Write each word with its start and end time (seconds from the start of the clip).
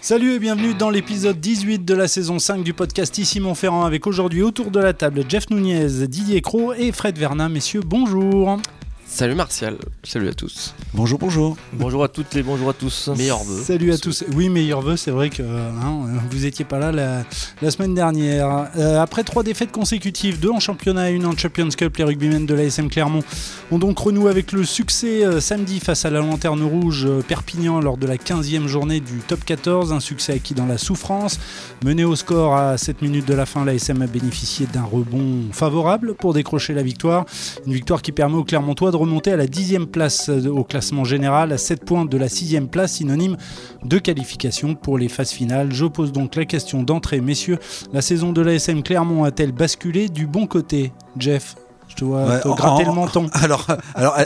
Salut 0.00 0.32
et 0.32 0.38
bienvenue 0.40 0.74
dans 0.74 0.90
l'épisode 0.90 1.38
18 1.38 1.84
de 1.84 1.94
la 1.94 2.08
saison 2.08 2.40
5 2.40 2.64
du 2.64 2.74
podcast 2.74 3.16
Ici 3.18 3.38
Montferrand 3.38 3.84
avec 3.84 4.06
aujourd'hui 4.08 4.42
autour 4.42 4.72
de 4.72 4.80
la 4.80 4.92
table 4.92 5.24
Jeff 5.28 5.50
Nunez, 5.50 6.08
Didier 6.08 6.40
Cro 6.40 6.72
et 6.72 6.90
Fred 6.90 7.16
Vernin. 7.16 7.48
Messieurs, 7.48 7.82
bonjour. 7.84 8.58
Salut 9.12 9.34
Martial, 9.34 9.76
salut 10.04 10.28
à 10.28 10.32
tous. 10.32 10.72
Bonjour, 10.94 11.18
bonjour. 11.18 11.56
Bonjour 11.72 12.04
à 12.04 12.08
toutes 12.08 12.34
et 12.36 12.44
bonjour 12.44 12.70
à 12.70 12.72
tous. 12.72 13.08
Meilleurs 13.08 13.42
vœux. 13.42 13.60
Salut 13.60 13.92
à 13.92 13.98
tous. 13.98 14.24
Oui, 14.34 14.48
meilleurs 14.48 14.82
vœux, 14.82 14.96
c'est 14.96 15.10
vrai 15.10 15.30
que 15.30 15.42
hein, 15.42 16.06
vous 16.30 16.46
étiez 16.46 16.64
pas 16.64 16.78
là 16.78 16.92
la, 17.60 17.70
semaine 17.70 17.92
dernière. 17.92 18.70
Euh, 18.78 19.02
après 19.02 19.24
trois 19.24 19.42
défaites 19.42 19.72
consécutives, 19.72 20.38
deux 20.38 20.50
en 20.50 20.60
championnat 20.60 21.10
et 21.10 21.14
une 21.14 21.26
en 21.26 21.36
Champions 21.36 21.68
Cup, 21.68 21.96
les 21.96 22.04
rugbymen 22.04 22.46
de 22.46 22.54
l'ASM 22.54 22.88
Clermont 22.88 23.22
ont 23.72 23.78
donc 23.78 23.98
renoué 23.98 24.30
avec 24.30 24.52
le 24.52 24.64
succès 24.64 25.24
euh, 25.24 25.40
samedi 25.40 25.80
face 25.80 26.04
à 26.04 26.10
la 26.10 26.20
Lanterne 26.20 26.62
Rouge 26.62 27.04
euh, 27.04 27.20
Perpignan 27.20 27.80
lors 27.80 27.98
de 27.98 28.06
la 28.06 28.16
15e 28.16 28.68
journée 28.68 29.00
du 29.00 29.18
top 29.18 29.44
14. 29.44 29.92
Un 29.92 30.00
succès 30.00 30.34
acquis 30.34 30.54
dans 30.54 30.66
la 30.66 30.78
souffrance. 30.78 31.40
Mené 31.84 32.04
au 32.04 32.14
score 32.14 32.54
à 32.56 32.78
7 32.78 33.02
minutes 33.02 33.26
de 33.26 33.34
la 33.34 33.44
fin, 33.44 33.64
l'ASM 33.64 34.00
a 34.02 34.06
bénéficié 34.06 34.66
d'un 34.72 34.84
rebond 34.84 35.50
favorable 35.52 36.14
pour 36.14 36.32
décrocher 36.32 36.74
la 36.74 36.82
victoire. 36.82 37.26
Une 37.66 37.74
victoire 37.74 38.02
qui 38.02 38.12
permet 38.12 38.36
aux 38.36 38.44
Clermontois 38.44 38.92
de 38.92 38.99
remonter 39.00 39.32
à 39.32 39.36
la 39.36 39.46
dixième 39.46 39.86
place 39.86 40.28
au 40.28 40.64
classement 40.64 41.04
général, 41.04 41.52
à 41.52 41.58
7 41.58 41.84
points 41.84 42.04
de 42.04 42.16
la 42.16 42.28
sixième 42.28 42.68
place, 42.68 42.94
synonyme 42.94 43.36
de 43.84 43.98
qualification 43.98 44.74
pour 44.74 44.98
les 44.98 45.08
phases 45.08 45.30
finales. 45.30 45.72
Je 45.72 45.86
pose 45.86 46.12
donc 46.12 46.36
la 46.36 46.44
question 46.44 46.82
d'entrée, 46.82 47.20
messieurs. 47.20 47.58
La 47.92 48.02
saison 48.02 48.32
de 48.32 48.40
l'ASM 48.40 48.82
Clermont 48.82 49.24
a-t-elle 49.24 49.52
basculé 49.52 50.08
du 50.08 50.26
bon 50.26 50.46
côté 50.46 50.92
Jeff? 51.18 51.56
Je 51.88 51.96
te 51.96 52.04
vois 52.04 52.38
gratter 52.38 52.84
le 52.84 52.92
menton. 52.92 53.28
Alors, 53.34 53.66
alors 53.96 54.16
euh, 54.16 54.24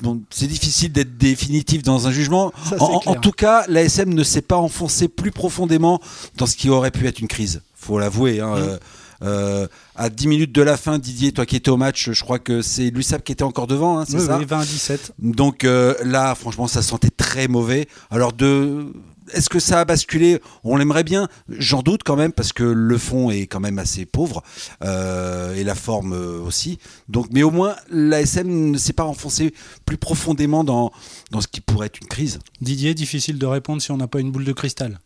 bon, 0.00 0.22
c'est 0.30 0.46
difficile 0.46 0.92
d'être 0.92 1.18
définitif 1.18 1.82
dans 1.82 2.06
un 2.08 2.10
jugement. 2.10 2.52
en, 2.80 3.14
tout 3.16 3.32
cas, 3.32 3.64
l'ASM 3.68 4.14
ne 4.14 4.24
s'est 4.24 4.40
pas 4.40 4.56
enfoncé 4.56 5.08
plus 5.08 5.30
profondément 5.30 6.00
dans 6.38 6.46
ce 6.46 6.56
qui 6.56 6.70
aurait 6.70 6.90
pu 6.90 7.06
être 7.06 7.20
une 7.20 7.28
crise. 7.28 7.60
Faut 7.74 7.98
l'avouer. 7.98 8.40
Hein, 8.40 8.54
mm. 8.54 8.58
euh, 8.58 8.78
euh, 9.22 9.66
à 9.94 10.10
10 10.10 10.28
minutes 10.28 10.52
de 10.52 10.62
la 10.62 10.76
fin, 10.76 10.98
Didier, 10.98 11.32
toi 11.32 11.46
qui 11.46 11.56
étais 11.56 11.70
au 11.70 11.76
match, 11.76 12.10
je 12.10 12.22
crois 12.22 12.38
que 12.38 12.62
c'est 12.62 12.90
l'USAP 12.90 13.24
qui 13.24 13.32
était 13.32 13.42
encore 13.44 13.66
devant, 13.66 13.98
hein, 13.98 14.04
c'est 14.06 14.20
ça 14.20 14.38
Oui, 14.38 14.44
20 14.44 14.60
17. 14.60 15.12
Donc 15.18 15.64
euh, 15.64 15.94
là, 16.04 16.34
franchement, 16.34 16.66
ça 16.66 16.82
sentait 16.82 17.10
très 17.10 17.48
mauvais. 17.48 17.88
Alors 18.10 18.32
de 18.32 18.92
est-ce 19.32 19.48
que 19.48 19.58
ça 19.58 19.80
a 19.80 19.84
basculé? 19.84 20.40
On 20.62 20.76
l'aimerait 20.76 21.02
bien. 21.02 21.28
J'en 21.48 21.82
doute 21.82 22.02
quand 22.04 22.14
même 22.14 22.32
parce 22.32 22.52
que 22.52 22.62
le 22.62 22.96
fond 22.96 23.28
est 23.30 23.48
quand 23.48 23.58
même 23.58 23.80
assez 23.80 24.06
pauvre 24.06 24.42
euh, 24.84 25.54
et 25.56 25.64
la 25.64 25.74
forme 25.74 26.12
aussi. 26.12 26.78
Donc, 27.08 27.26
mais 27.32 27.42
au 27.42 27.50
moins 27.50 27.74
l'ASM 27.90 28.70
ne 28.70 28.78
s'est 28.78 28.92
pas 28.92 29.04
enfoncé 29.04 29.52
plus 29.84 29.96
profondément 29.96 30.62
dans, 30.62 30.92
dans 31.32 31.40
ce 31.40 31.48
qui 31.48 31.60
pourrait 31.60 31.86
être 31.86 32.00
une 32.00 32.06
crise. 32.06 32.38
Didier, 32.60 32.94
difficile 32.94 33.38
de 33.38 33.46
répondre 33.46 33.82
si 33.82 33.90
on 33.90 33.96
n'a 33.96 34.06
pas 34.06 34.20
une 34.20 34.30
boule 34.30 34.44
de 34.44 34.52
cristal. 34.52 35.00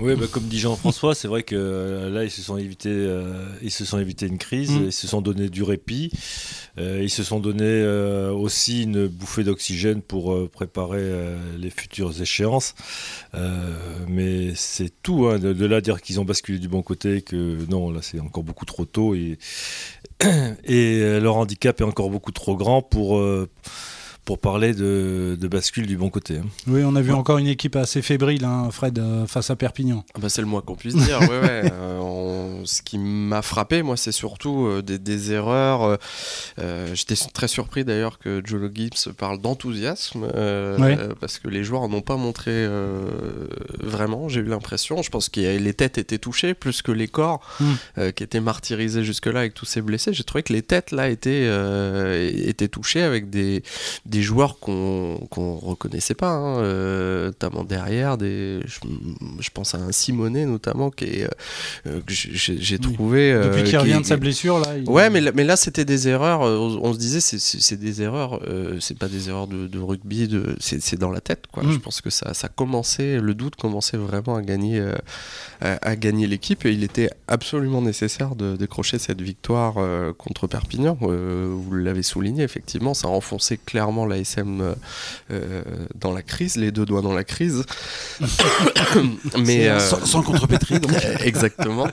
Oui, 0.00 0.14
bah, 0.14 0.26
comme 0.30 0.44
dit 0.44 0.60
Jean-François, 0.60 1.14
c'est 1.14 1.26
vrai 1.26 1.42
que 1.42 1.56
euh, 1.56 2.10
là, 2.10 2.22
ils 2.22 2.30
se 2.30 2.40
sont 2.40 2.56
évités, 2.56 2.88
euh, 2.92 3.46
ils 3.62 3.72
se 3.72 3.84
sont 3.84 3.98
évités 3.98 4.26
une 4.26 4.38
crise, 4.38 4.70
mm. 4.70 4.84
ils 4.86 4.92
se 4.92 5.08
sont 5.08 5.20
donné 5.20 5.48
du 5.48 5.64
répit, 5.64 6.12
euh, 6.78 7.00
ils 7.02 7.10
se 7.10 7.24
sont 7.24 7.40
donné 7.40 7.84
aussi 8.30 8.84
une 8.84 9.08
bouffée 9.08 9.42
d'oxygène 9.42 10.00
pour 10.00 10.48
préparer 10.50 11.02
les 11.58 11.70
futures 11.70 12.20
échéances. 12.20 12.74
mais 14.06 14.54
c'est 14.54 14.92
tout, 15.02 15.26
hein, 15.26 15.38
de, 15.38 15.66
là 15.66 15.80
dire 15.80 16.00
qu'ils 16.00 16.20
ont 16.20 16.24
basculé 16.24 16.58
du 16.58 16.68
bon 16.68 16.82
côté, 16.82 17.22
que 17.22 17.58
non, 17.68 17.90
là, 17.90 18.00
c'est 18.02 18.20
encore 18.20 18.44
beaucoup 18.44 18.66
trop 18.66 18.84
tôt 18.84 19.14
et, 19.14 19.38
et 20.64 21.20
leur 21.20 21.36
handicap 21.36 21.80
est 21.80 21.84
encore 21.84 22.10
beaucoup 22.10 22.32
trop 22.32 22.56
grand 22.56 22.82
pour 22.82 23.20
pour 24.28 24.38
parler 24.38 24.74
de, 24.74 25.38
bascule 25.50 25.86
du 25.86 25.96
bon 25.96 26.10
côté. 26.10 26.36
Hein. 26.36 26.44
Oui, 26.66 26.82
on 26.84 26.94
a 26.96 27.00
vu 27.00 27.14
encore 27.14 27.38
une 27.38 27.46
équipe 27.46 27.76
assez 27.76 28.02
fébrile, 28.02 28.44
hein, 28.44 28.68
Fred, 28.70 28.98
euh, 28.98 29.26
face 29.26 29.48
à 29.48 29.56
Perpignan. 29.56 30.04
Ah 30.14 30.18
bah 30.20 30.28
c'est 30.28 30.42
le 30.42 30.46
moins 30.46 30.60
qu'on 30.60 30.74
puisse 30.74 30.96
dire. 30.96 31.18
ouais, 31.22 31.40
ouais. 31.40 31.72
Euh, 31.88 32.62
ce 32.64 32.82
qui 32.82 32.98
m'a 32.98 33.40
frappé, 33.40 33.82
moi, 33.82 33.96
c'est 33.96 34.12
surtout 34.12 34.66
euh, 34.66 34.82
des, 34.82 35.32
erreurs. 35.32 35.98
J'étais 36.92 37.14
très 37.32 37.48
surpris 37.48 37.84
d'ailleurs 37.84 38.18
que 38.18 38.42
Jolo 38.44 38.68
Gibbs 38.74 39.12
parle 39.16 39.40
d'enthousiasme, 39.40 40.26
parce 41.20 41.38
que 41.38 41.48
les 41.48 41.64
joueurs 41.64 41.88
n'ont 41.88 42.02
pas 42.02 42.16
montré 42.16 42.66
vraiment, 43.78 44.28
j'ai 44.28 44.40
eu 44.40 44.44
l'impression. 44.44 45.02
Je 45.02 45.08
pense 45.08 45.28
que 45.28 45.40
les 45.40 45.74
têtes 45.74 45.96
étaient 45.96 46.18
touchées 46.18 46.52
plus 46.52 46.82
que 46.82 46.92
les 46.92 47.08
corps, 47.08 47.40
hmm. 47.60 48.12
qui 48.14 48.24
étaient 48.24 48.40
martyrisés 48.40 49.04
jusque-là 49.04 49.40
avec 49.40 49.54
tous 49.54 49.66
ces 49.66 49.80
blessés. 49.80 50.12
J'ai 50.12 50.24
trouvé 50.24 50.42
que 50.42 50.52
les 50.52 50.62
têtes, 50.62 50.90
là, 50.90 51.08
étaient, 51.08 51.48
étaient 52.48 52.68
touchées 52.68 53.02
avec 53.02 53.30
des 53.30 53.62
des 54.17 54.17
joueurs 54.22 54.58
qu'on 54.58 55.18
ne 55.36 55.66
reconnaissait 55.66 56.14
pas, 56.14 56.30
hein, 56.30 56.58
euh, 56.60 57.26
notamment 57.26 57.64
derrière. 57.64 58.16
Des, 58.18 58.60
je, 58.66 59.50
pense 59.50 59.74
à 59.74 59.78
un 59.78 59.92
Simonet 59.92 60.46
notamment 60.46 60.90
qui 60.90 61.04
est, 61.04 61.28
euh, 61.86 62.00
que 62.00 62.12
j'ai 62.12 62.78
trouvé. 62.78 63.32
Depuis 63.32 63.64
qu'il 63.64 63.78
revient 63.78 64.00
de 64.00 64.06
sa 64.06 64.16
blessure 64.16 64.58
là. 64.58 64.74
Ouais, 64.86 65.10
mais, 65.10 65.20
mais 65.34 65.44
là 65.44 65.56
c'était 65.56 65.84
des 65.84 66.08
erreurs. 66.08 66.40
On, 66.40 66.92
se 66.92 66.98
disait 66.98 67.20
c'est 67.20 67.76
des 67.76 68.02
erreurs, 68.02 68.40
c'est 68.80 68.98
pas 68.98 69.08
des 69.08 69.28
erreurs 69.28 69.46
de, 69.46 69.78
rugby, 69.78 70.28
de, 70.28 70.56
c'est 70.58 70.98
dans 70.98 71.10
la 71.10 71.20
tête 71.20 71.44
quoi. 71.52 71.62
Mm. 71.62 71.72
Je 71.72 71.78
pense 71.78 72.00
que 72.00 72.10
ça, 72.10 72.34
ça 72.34 72.48
commençait, 72.48 73.20
le 73.20 73.34
doute 73.34 73.56
commençait 73.56 73.96
vraiment 73.96 74.36
à 74.36 74.42
gagner, 74.42 74.82
à, 75.60 75.96
gagner 75.96 76.26
l'équipe 76.26 76.64
et 76.66 76.72
il 76.72 76.84
était 76.84 77.10
absolument 77.26 77.82
nécessaire 77.82 78.34
de 78.34 78.56
décrocher 78.56 78.98
cette 78.98 79.20
victoire 79.20 79.74
contre 80.16 80.46
Perpignan. 80.46 80.96
vous 81.00 81.74
l'avez 81.74 82.02
souligné 82.02 82.28
effectivement, 82.42 82.94
ça 82.94 83.08
a 83.08 83.10
enfoncé 83.10 83.58
clairement 83.58 84.06
l'ASM 84.08 84.60
euh, 84.60 84.74
euh, 85.30 85.62
dans 85.94 86.12
la 86.12 86.22
crise, 86.22 86.56
les 86.56 86.72
deux 86.72 86.84
doigts 86.84 87.02
dans 87.02 87.12
la 87.12 87.24
crise. 87.24 87.64
Mais 89.38 89.68
euh, 89.68 89.78
sans, 89.78 90.22
contrepétrie, 90.22 90.80
donc. 90.80 90.92
exactement. 91.24 91.86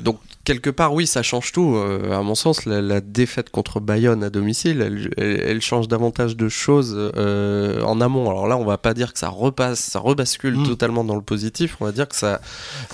donc 0.00 0.18
quelque 0.46 0.70
part, 0.70 0.94
oui, 0.94 1.06
ça 1.06 1.22
change 1.22 1.52
tout. 1.52 1.76
à 1.76 2.22
mon 2.22 2.34
sens, 2.34 2.64
la, 2.64 3.00
défaite 3.02 3.50
contre 3.50 3.80
Bayonne 3.80 4.24
à 4.24 4.30
domicile, 4.30 5.12
elle, 5.18 5.60
change 5.60 5.88
davantage 5.88 6.36
de 6.36 6.48
choses 6.48 7.12
en 7.16 8.00
amont. 8.00 8.30
Alors 8.30 8.48
là, 8.48 8.56
on 8.56 8.64
va 8.64 8.78
pas 8.78 8.94
dire 8.94 9.12
que 9.12 9.18
ça 9.18 9.28
repasse, 9.28 9.80
ça 9.80 9.98
rebascule 9.98 10.56
mm. 10.56 10.66
totalement 10.66 11.04
dans 11.04 11.16
le 11.16 11.22
positif. 11.22 11.76
On 11.80 11.84
va 11.84 11.92
dire 11.92 12.08
que 12.08 12.16
ça, 12.16 12.40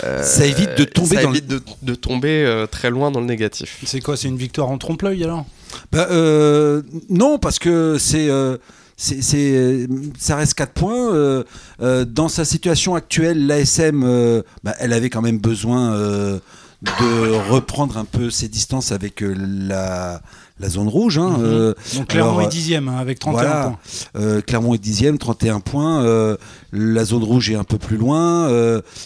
ça 0.00 0.44
évite 0.44 0.76
de 0.76 0.84
tomber, 0.84 1.16
ça 1.16 1.22
évite 1.22 1.46
de, 1.46 1.94
tomber 1.94 2.64
très 2.70 2.90
loin 2.90 3.10
dans 3.10 3.20
le 3.20 3.26
négatif. 3.26 3.80
C'est 3.84 4.00
quoi 4.00 4.16
C'est 4.16 4.28
une 4.28 4.36
victoire 4.36 4.70
en 4.70 4.78
trompe-l'œil 4.78 5.22
alors? 5.22 5.46
Bah, 5.90 6.08
euh, 6.10 6.82
Non, 7.08 7.38
parce 7.38 7.58
que 7.58 7.96
c'est. 7.98 8.28
Euh, 8.28 8.56
c'est, 8.96 9.88
ça 10.18 10.36
reste 10.36 10.54
4 10.54 10.72
points. 10.72 11.12
Euh, 11.12 12.04
dans 12.04 12.28
sa 12.28 12.44
situation 12.44 12.94
actuelle, 12.94 13.48
l'ASM, 13.48 14.42
bah, 14.62 14.74
elle 14.78 14.92
avait 14.92 15.10
quand 15.10 15.22
même 15.22 15.38
besoin 15.38 16.40
de 16.82 17.50
reprendre 17.50 17.96
un 17.96 18.04
peu 18.04 18.30
ses 18.30 18.48
distances 18.48 18.90
avec 18.90 19.20
la, 19.20 20.20
la 20.58 20.68
zone 20.68 20.88
rouge. 20.88 21.18
Hein, 21.18 21.38
mhm. 21.38 21.74
Donc 21.94 22.08
Clermont 22.08 22.40
est 22.40 22.48
dixième 22.48 22.88
hein, 22.88 22.98
avec 22.98 23.18
31 23.18 23.78
points. 24.14 24.42
Clermont 24.42 24.74
est 24.74 24.78
dixième, 24.78 25.18
31 25.18 25.60
points. 25.60 26.36
la 26.72 27.04
zone 27.04 27.22
rouge 27.22 27.50
est 27.50 27.56
un 27.56 27.64
peu 27.64 27.78
plus 27.78 27.96
loin. 27.96 28.48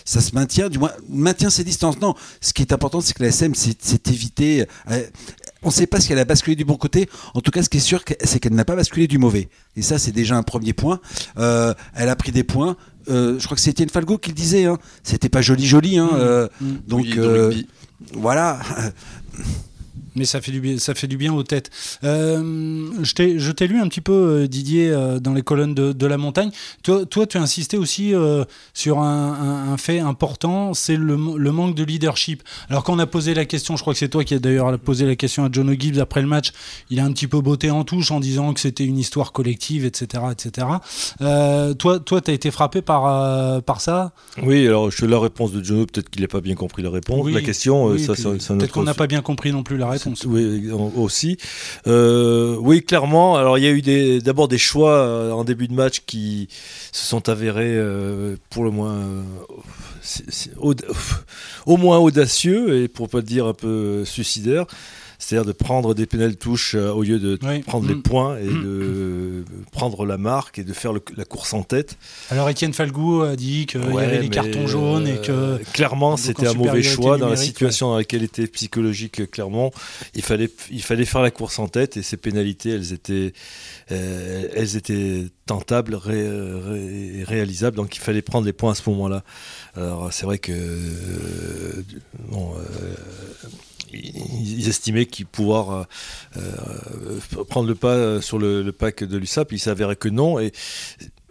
ça 0.05 0.21
se 0.21 0.35
maintient, 0.35 0.69
du 0.69 0.79
moins 0.79 0.93
maintient 1.09 1.51
ses 1.51 1.65
distances. 1.65 2.01
Non, 2.01 2.15
ce 2.41 2.53
qui 2.53 2.63
est 2.63 2.73
important, 2.73 3.01
c'est 3.01 3.15
que 3.15 3.23
la 3.23 3.29
SM 3.29 3.55
s'est 3.55 3.77
évité 4.07 4.67
on 5.67 5.71
ne 5.71 5.73
sait 5.73 5.87
pas 5.87 6.01
si 6.01 6.13
elle 6.13 6.19
a 6.21 6.25
basculé 6.25 6.55
du 6.55 6.65
bon 6.65 6.77
côté. 6.77 7.09
En 7.35 7.41
tout 7.41 7.51
cas, 7.51 7.63
ce 7.63 7.69
qui 7.69 7.79
est 7.79 7.81
sûr, 7.81 8.03
c'est 8.23 8.39
qu'elle 8.39 8.55
n'a 8.55 8.65
pas 8.65 8.77
basculé 8.77 9.09
du 9.09 9.19
mauvais. 9.19 9.49
Et 9.75 9.83
ça, 9.83 9.99
c'est 9.99 10.13
déjà 10.13 10.37
un 10.37 10.45
premier 10.45 10.73
point. 10.73 11.01
Euh, 11.39 11.75
elle 11.95 12.09
a 12.09 12.15
pris 12.15 12.31
des 12.31 12.45
points. 12.45 12.77
Euh, 13.09 13.39
je 13.39 13.45
crois 13.45 13.57
que 13.57 13.61
c'était 13.61 13.83
une 13.83 13.91
Falgo 13.91 14.19
qui 14.19 14.31
le 14.31 14.35
disait. 14.35 14.65
Hein. 14.65 14.79
C'était 15.03 15.29
pas 15.29 15.43
joli, 15.43 15.67
joli. 15.67 15.99
Hein. 15.99 16.11
Mmh. 16.13 16.17
Euh, 16.17 16.49
mmh. 16.61 16.75
donc 16.87 17.07
voilà. 18.15 18.61
Mais 20.17 20.25
ça 20.25 20.41
fait 20.41 20.53
du 20.53 20.61
bien, 20.61 20.79
ça 20.79 20.95
fait 20.95 21.07
du 21.07 21.17
bien 21.17 21.33
aux 21.33 21.43
têtes. 21.43 21.71
Euh, 22.03 22.91
je 23.03 23.51
t'ai 23.53 23.67
lu 23.67 23.81
un 23.81 23.89
petit 23.89 24.01
peu, 24.01 24.13
euh, 24.13 24.49
Didier, 24.49 24.91
euh, 24.91 25.21
dans 25.21 25.35
les 25.35 25.43
colonnes 25.43 25.75
de, 25.75 26.07
la 26.07 26.19
montagne. 26.19 26.51
Toi, 26.83 27.05
toi, 27.05 27.27
tu 27.27 27.37
as 27.37 27.43
insisté 27.43 27.77
aussi 27.77 28.15
sur 28.73 29.01
un, 29.01 29.77
fait 29.77 29.99
important, 29.99 30.73
c'est 30.73 30.97
le, 30.97 31.17
manque 31.17 31.75
de 31.75 31.85
leadership. 31.85 32.43
Alors 32.71 32.85
quand 32.85 32.95
on 32.95 32.99
a 32.99 33.07
posé 33.07 33.35
la 33.35 33.45
question, 33.45 33.77
je 33.77 33.83
crois 33.83 33.93
que 33.93 33.99
c'est 33.99 34.09
toi 34.09 34.25
qui 34.25 34.35
as 34.35 34.39
d'ailleurs 34.39 34.79
posé 34.79 35.05
la 35.05 35.17
question 35.17 35.45
à 35.45 35.49
John 35.51 35.75
Gibbs 35.79 35.99
après 35.99 36.23
le 36.23 36.29
match, 36.29 36.53
il 36.91 37.01
a 37.01 37.05
un 37.05 37.13
petit 37.13 37.27
peu 37.27 37.41
botté 37.41 37.71
en 37.71 37.83
touche 37.83 38.11
en 38.13 38.21
disant 38.21 38.55
que 38.55 38.61
c'était 38.61 38.85
une 38.85 38.99
histoire 38.99 39.33
collective, 39.33 39.85
etc. 39.85 40.25
etc. 40.31 40.67
toi, 41.79 41.99
toi 41.99 42.21
tu 42.21 42.31
as 42.31 42.35
été 42.35 42.51
frappé 42.53 42.83
par, 42.83 43.63
par 43.63 43.81
ça? 43.81 44.13
Oui, 44.43 44.67
alors 44.67 44.91
je 44.91 45.05
la 45.07 45.19
réponse 45.19 45.53
de 45.53 45.63
John, 45.63 45.87
peut-être 45.87 46.09
qu'il 46.09 46.23
n'a 46.23 46.29
pas 46.29 46.41
bien 46.41 46.55
compris 46.55 46.83
la 46.83 46.91
réponse. 46.91 47.29
la 47.29 47.43
question, 47.43 47.99
ça, 47.99 48.15
Peut-être 48.15 48.73
qu'on 48.73 48.85
n'a 48.85 48.95
pas 48.95 49.09
bien 49.09 49.23
compris 49.23 49.53
non 49.53 49.65
plus 49.65 49.77
la 49.77 49.89
réponse. 49.89 50.06
Oui, 50.27 50.71
aussi. 50.97 51.37
Euh, 51.87 52.57
oui, 52.61 52.83
clairement. 52.83 53.37
Alors, 53.37 53.59
il 53.59 53.65
y 53.65 53.67
a 53.67 53.71
eu 53.71 54.21
d'abord 54.21 54.49
des, 54.49 54.59
choix 54.59 54.93
euh, 54.93 55.31
en 55.31 55.45
début 55.45 55.69
de 55.69 55.75
match 55.75 56.03
qui 56.07 56.49
se 56.93 57.07
sont 57.07 57.29
avérés 57.29 57.77
euh, 57.77 58.37
pour 58.51 58.65
le 58.65 58.71
moins. 58.71 58.99
au 61.67 61.77
moins 61.77 61.99
audacieux 61.99 62.83
et 62.83 62.89
pour 62.89 63.09
pas 63.09 63.23
dire 63.23 63.47
un 63.47 63.55
peu 63.55 64.05
suicidaires. 64.05 64.67
C'est-à-dire 65.19 65.47
de 65.47 65.53
prendre 65.53 65.95
des 65.95 66.07
pénales 66.07 66.37
touches 66.37 66.75
au 66.75 67.03
lieu 67.03 67.19
de 67.19 67.37
prendre 67.67 67.89
les 67.89 67.95
mm. 67.95 68.03
points 68.03 68.39
et 68.39 68.45
mm. 68.47 68.63
de 68.63 69.45
prendre 69.73 70.05
la 70.05 70.19
marque 70.19 70.59
et 70.59 70.65
de 70.65 70.73
faire 70.73 70.93
la 70.93 71.25
course 71.25 71.55
en 71.55 71.63
tête. 71.63 71.97
Alors 72.31 72.49
Étienne 72.49 72.73
Falgou 72.73 73.23
a 73.23 73.37
dit 73.37 73.67
qu'il 73.67 73.81
y 73.81 73.99
avait 73.99 74.19
des 74.19 74.29
cartons 74.29 74.67
jaunes 74.67 75.07
et 75.09 75.21
que 75.21 75.59
clairement 75.73 76.17
c'était 76.17 76.47
un 76.47 76.55
mauvais 76.55 76.83
choix 76.83 77.19
dans 77.19 77.29
la 77.29 77.37
situation 77.37 77.89
dans 77.89 77.97
laquelle 77.97 78.23
était 78.23 78.47
psychologique 78.47 79.31
clairement. 79.31 79.73
Il 80.15 80.23
fallait 80.23 80.51
il 80.71 80.83
fallait 80.83 81.05
faire 81.05 81.23
la 81.23 81.31
course 81.31 81.59
en 81.59 81.69
tête 81.69 81.97
et 81.97 82.03
ces 82.03 82.17
pénalités 82.17 82.71
elles 82.71 82.93
étaient 82.93 83.33
elles 83.89 84.77
étaient 84.77 85.27
tentables, 85.47 85.95
ré, 85.95 87.23
réalisables, 87.25 87.77
donc 87.77 87.97
il 87.97 88.01
fallait 88.01 88.23
prendre 88.23 88.47
les 88.47 88.53
points 88.53 88.73
à 88.73 88.75
ce 88.75 88.89
moment-là. 88.91 89.23
Alors 89.77 90.13
c'est 90.13 90.27
vrai 90.27 90.39
que 90.39 90.53
euh, 90.53 91.83
bon, 92.29 92.55
euh, 92.57 93.49
ils 93.93 94.69
estimaient 94.69 95.07
qu'ils 95.07 95.27
pouvoir 95.27 95.87
euh, 96.37 97.19
prendre 97.49 97.69
le 97.69 97.75
pas 97.75 98.21
sur 98.21 98.39
le, 98.39 98.63
le 98.63 98.73
pack 98.73 99.05
de 99.05 99.17
l'USAP, 99.17 99.53
il 99.53 99.59
s'avérait 99.59 99.97
que 99.97 100.09
non. 100.09 100.39
Et 100.39 100.53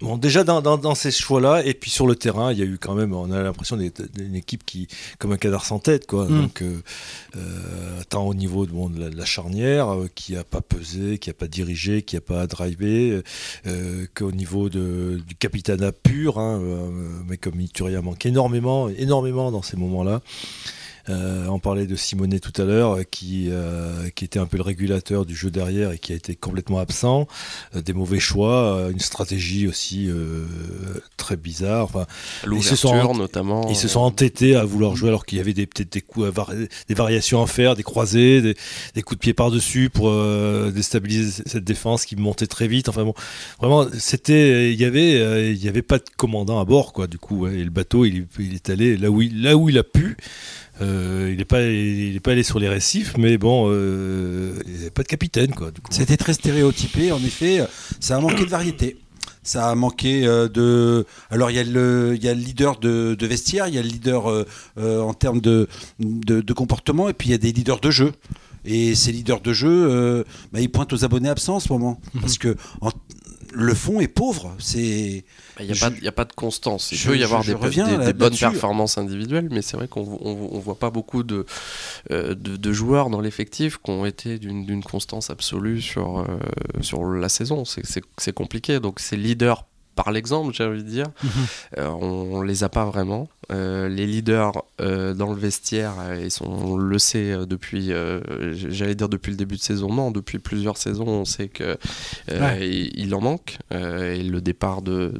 Bon, 0.02 0.18
déjà 0.18 0.44
dans, 0.44 0.62
dans, 0.62 0.96
ces 0.96 1.10
choix-là, 1.10 1.66
et 1.66 1.74
puis 1.74 1.90
sur 1.90 2.06
le 2.06 2.18
terrain, 2.18 2.52
il 2.52 2.60
y 2.60 2.62
a 2.62 2.66
eu 2.66 2.78
quand 2.78 2.96
même, 2.96 3.14
on 3.14 3.32
a 3.32 3.42
l'impression 3.42 3.78
d'une 3.78 4.36
équipe 4.36 4.66
qui, 4.66 4.90
comme 5.20 5.32
un 5.32 5.38
cadre 5.38 5.64
sans 5.64 5.80
tête, 5.80 6.06
quoi. 6.06 6.26
Mm. 6.26 6.42
Donc, 6.42 6.62
euh, 6.62 6.82
euh, 7.38 8.02
tant 8.10 8.28
au 8.28 8.34
niveau 8.34 8.66
de, 8.66 8.72
bon, 8.72 8.90
de, 8.90 9.10
la, 9.16 9.26
charnière, 9.26 9.94
euh, 9.94 10.10
qui 10.14 10.34
n'a 10.34 10.44
pas 10.44 10.60
pesé, 10.60 11.18
qui 11.18 11.30
n'a 11.30 11.34
pas 11.34 11.48
dirigé, 11.48 12.02
qui 12.02 12.16
n'a 12.16 12.22
pas 12.22 12.46
drivé, 12.46 13.22
qu'au 14.16 14.34
niveau 14.34 14.68
de, 14.70 15.22
du 15.26 15.36
capitana 15.36 15.94
pur, 15.94 16.40
hein, 16.40 16.62
mais 17.28 17.38
comme 17.38 17.60
Ituria 17.62 18.02
manque 18.02 18.26
énormément, 18.26 18.90
énormément 18.90 19.50
dans 19.50 19.62
ces 19.62 19.78
moments-là. 19.78 20.22
Euh, 21.10 21.46
on 21.48 21.60
parlait 21.60 21.86
de 21.86 21.96
Simonet 21.96 22.40
tout 22.40 22.60
à 22.60 22.66
l'heure, 22.66 23.00
qui, 23.10 23.48
euh, 23.50 24.10
qui 24.16 24.26
était 24.26 24.40
un 24.40 24.46
peu 24.46 24.58
le 24.58 24.64
régulateur 24.64 25.26
du 25.26 25.36
jeu 25.36 25.52
derrière 25.52 25.92
et 25.92 26.00
qui 26.00 26.14
a 26.14 26.16
été 26.16 26.36
complètement 26.36 26.80
absent. 26.80 27.28
Euh, 27.76 27.82
des 27.82 27.94
mauvais 27.94 28.20
choix, 28.20 28.88
une 28.92 29.00
stratégie 29.00 29.68
aussi 29.68 30.10
très 31.18 31.38
bizarre. 31.38 31.86
Enfin, 31.86 32.06
ils 32.52 32.64
se 32.64 32.76
sont 32.76 33.14
notamment. 33.14 33.70
Ils 33.70 33.76
se 33.76 33.88
sont 33.88 34.00
entêtés 34.00 34.56
à 34.56 34.64
vouloir 34.64 34.96
jouer 34.96 35.10
alors 35.10 35.26
qu'il 35.26 35.38
y 35.38 35.42
avait 35.42 35.54
des, 35.54 35.66
peut-être 35.66 35.92
des, 35.92 36.02
coups, 36.02 36.28
des 36.88 36.94
variations 36.94 37.42
à 37.42 37.48
faire, 37.48 37.76
des 37.76 37.84
croisés, 37.84 38.42
des, 38.42 39.02
coups 39.02 39.18
de 39.18 39.22
pied 39.22 39.34
par-dessus 39.34 39.90
pour 39.90 40.12
déstabiliser 40.72 41.44
cette 41.46 41.64
défense 41.64 42.06
qui 42.06 42.16
montait 42.16 42.48
très 42.48 42.68
vite. 42.68 42.90
Enfin 42.90 43.04
bon, 43.04 43.14
vraiment, 43.60 43.86
c'était, 43.98 44.74
il 44.74 44.80
y 44.80 44.86
avait, 44.86 45.54
il 45.54 45.64
y 45.64 45.68
avait 45.68 45.82
pas 45.82 46.00
de 46.00 46.06
commandant 46.18 46.60
à 46.60 46.66
bord, 46.66 46.94
quoi. 46.94 47.08
Du 47.08 47.18
coup, 47.18 47.48
et 47.48 47.64
le 47.64 47.70
bateau, 47.70 48.06
il, 48.06 48.28
il 48.40 48.56
est 48.56 48.70
allé 48.70 48.98
là 48.98 49.12
où 49.12 49.22
il, 49.22 49.42
là 49.42 49.56
où 49.56 49.70
il 49.70 49.78
a 49.78 49.84
pu. 49.84 50.18
Euh, 50.82 51.30
il 51.32 51.38
n'est 51.38 51.46
pas, 51.46 51.62
il 51.62 52.16
est 52.16 52.20
pas 52.20 52.32
allé 52.32 52.44
sur 52.44 52.60
les 52.60 52.68
récifs, 52.70 53.16
mais 53.18 53.38
bon, 53.38 53.68
euh, 53.70 54.54
il 54.68 54.82
n'y 54.82 54.90
pas 54.90 55.04
de 55.04 55.08
capitaine. 55.08 55.54
quoi. 55.54 55.72
C'était 55.90 56.18
très 56.18 56.34
stéréotypé, 56.34 57.12
en 57.12 57.20
effet. 57.20 57.66
Ça 58.00 58.18
a 58.18 58.20
manqué 58.20 58.44
de 58.46 58.50
variété. 58.50 58.98
Ça 59.44 59.70
a 59.70 59.76
manqué 59.76 60.26
euh, 60.26 60.50
de. 60.50 61.06
Alors, 61.30 61.52
il 61.52 61.56
y, 61.56 61.60
a 61.60 61.64
le, 61.64 62.14
il 62.16 62.24
y 62.24 62.28
a 62.28 62.34
le 62.34 62.42
leader 62.42 62.80
de, 62.80 63.16
vestiaire, 63.22 63.68
il 63.68 63.76
y 63.76 63.78
a 63.78 63.82
le 63.82 63.88
leader 63.88 64.46
en 64.78 65.14
termes 65.14 65.42
de, 65.42 65.68
de, 66.00 66.54
comportement, 66.54 67.10
et 67.10 67.14
puis 67.14 67.30
il 67.30 67.32
y 67.32 67.36
a 67.36 67.38
des 67.38 67.52
leaders 67.52 67.80
de 67.80 67.92
jeu. 67.92 68.12
Et 68.68 68.96
ces 68.96 69.12
leaders 69.12 69.42
de 69.42 69.54
jeu, 69.54 70.26
bah, 70.52 70.60
ils 70.60 70.70
pointent 70.70 70.94
aux 70.94 71.06
abonnés 71.06 71.30
absents 71.30 71.58
en 71.58 71.60
ce 71.60 71.72
moment. 71.72 72.02
Mhm. 72.14 72.22
Parce 72.22 72.38
que 72.38 72.56
le 73.56 73.74
fond 73.74 74.00
est 74.02 74.08
pauvre. 74.08 74.54
C'est. 74.60 75.24
Il 75.60 75.66
n'y 75.66 75.72
a, 75.72 76.10
a, 76.10 76.12
pas 76.12 76.26
de 76.26 76.34
constance. 76.34 76.92
Il 76.92 77.00
peut 77.00 77.18
y 77.18 77.24
avoir 77.24 77.44
des, 77.44 77.54
des, 77.54 78.14
bonnes 78.14 78.36
performances 78.36 78.98
individuelles, 78.98 79.48
mais 79.50 79.62
c'est 79.62 79.78
vrai 79.78 79.88
qu'on 79.88 80.02
ne 80.04 80.60
voit 80.60 80.78
pas 80.78 80.90
beaucoup 80.90 81.24
de, 81.24 81.46
euh, 82.12 82.36
de, 82.36 82.74
joueurs 82.74 83.10
dans 83.10 83.22
l'effectif 83.22 83.78
qui 83.78 83.92
ont 83.92 84.06
été 84.06 84.38
d'une 84.38 84.84
constance 84.84 85.30
absolue 85.30 85.82
sur, 85.82 86.20
euh, 86.20 86.26
sur 86.82 87.06
la 87.06 87.30
saison. 87.30 87.64
C'est 87.66 88.34
compliqué. 88.34 88.80
Donc 88.80 89.00
ces 89.00 89.16
leaders 89.16 89.66
par 89.96 90.12
l'exemple, 90.12 90.54
j'ai 90.54 90.66
envie 90.66 90.84
de 90.84 90.90
dire. 90.90 91.08
Mhm. 91.24 91.30
Euh, 91.78 91.88
on, 91.90 92.42
ne 92.42 92.48
les 92.48 92.64
a 92.64 92.70
pas 92.70 92.86
vraiment. 92.86 93.30
Euh, 93.52 93.88
les 93.88 94.06
leaders 94.06 94.54
euh, 94.82 95.14
dans 95.14 95.32
le 95.32 95.40
vestiaire, 95.40 95.94
ils 96.22 96.32
sont, 96.32 96.46
on 96.46 96.76
le 96.78 97.00
sait 97.00 97.46
depuis, 97.48 97.92
j'allais 98.54 98.96
dire 98.96 99.10
depuis 99.10 99.32
le 99.32 99.38
début 99.38 99.56
de 99.56 99.62
saison, 99.62 99.92
non, 99.94 100.12
depuis 100.12 100.40
plusieurs 100.40 100.78
saisons, 100.78 101.08
on 101.08 101.26
sait 101.26 101.48
que 101.48 101.78
il, 102.28 103.16
en 103.16 103.22
manque. 103.22 103.58
et 103.72 104.24
le 104.24 104.42
départ 104.42 104.82
de, 104.82 105.14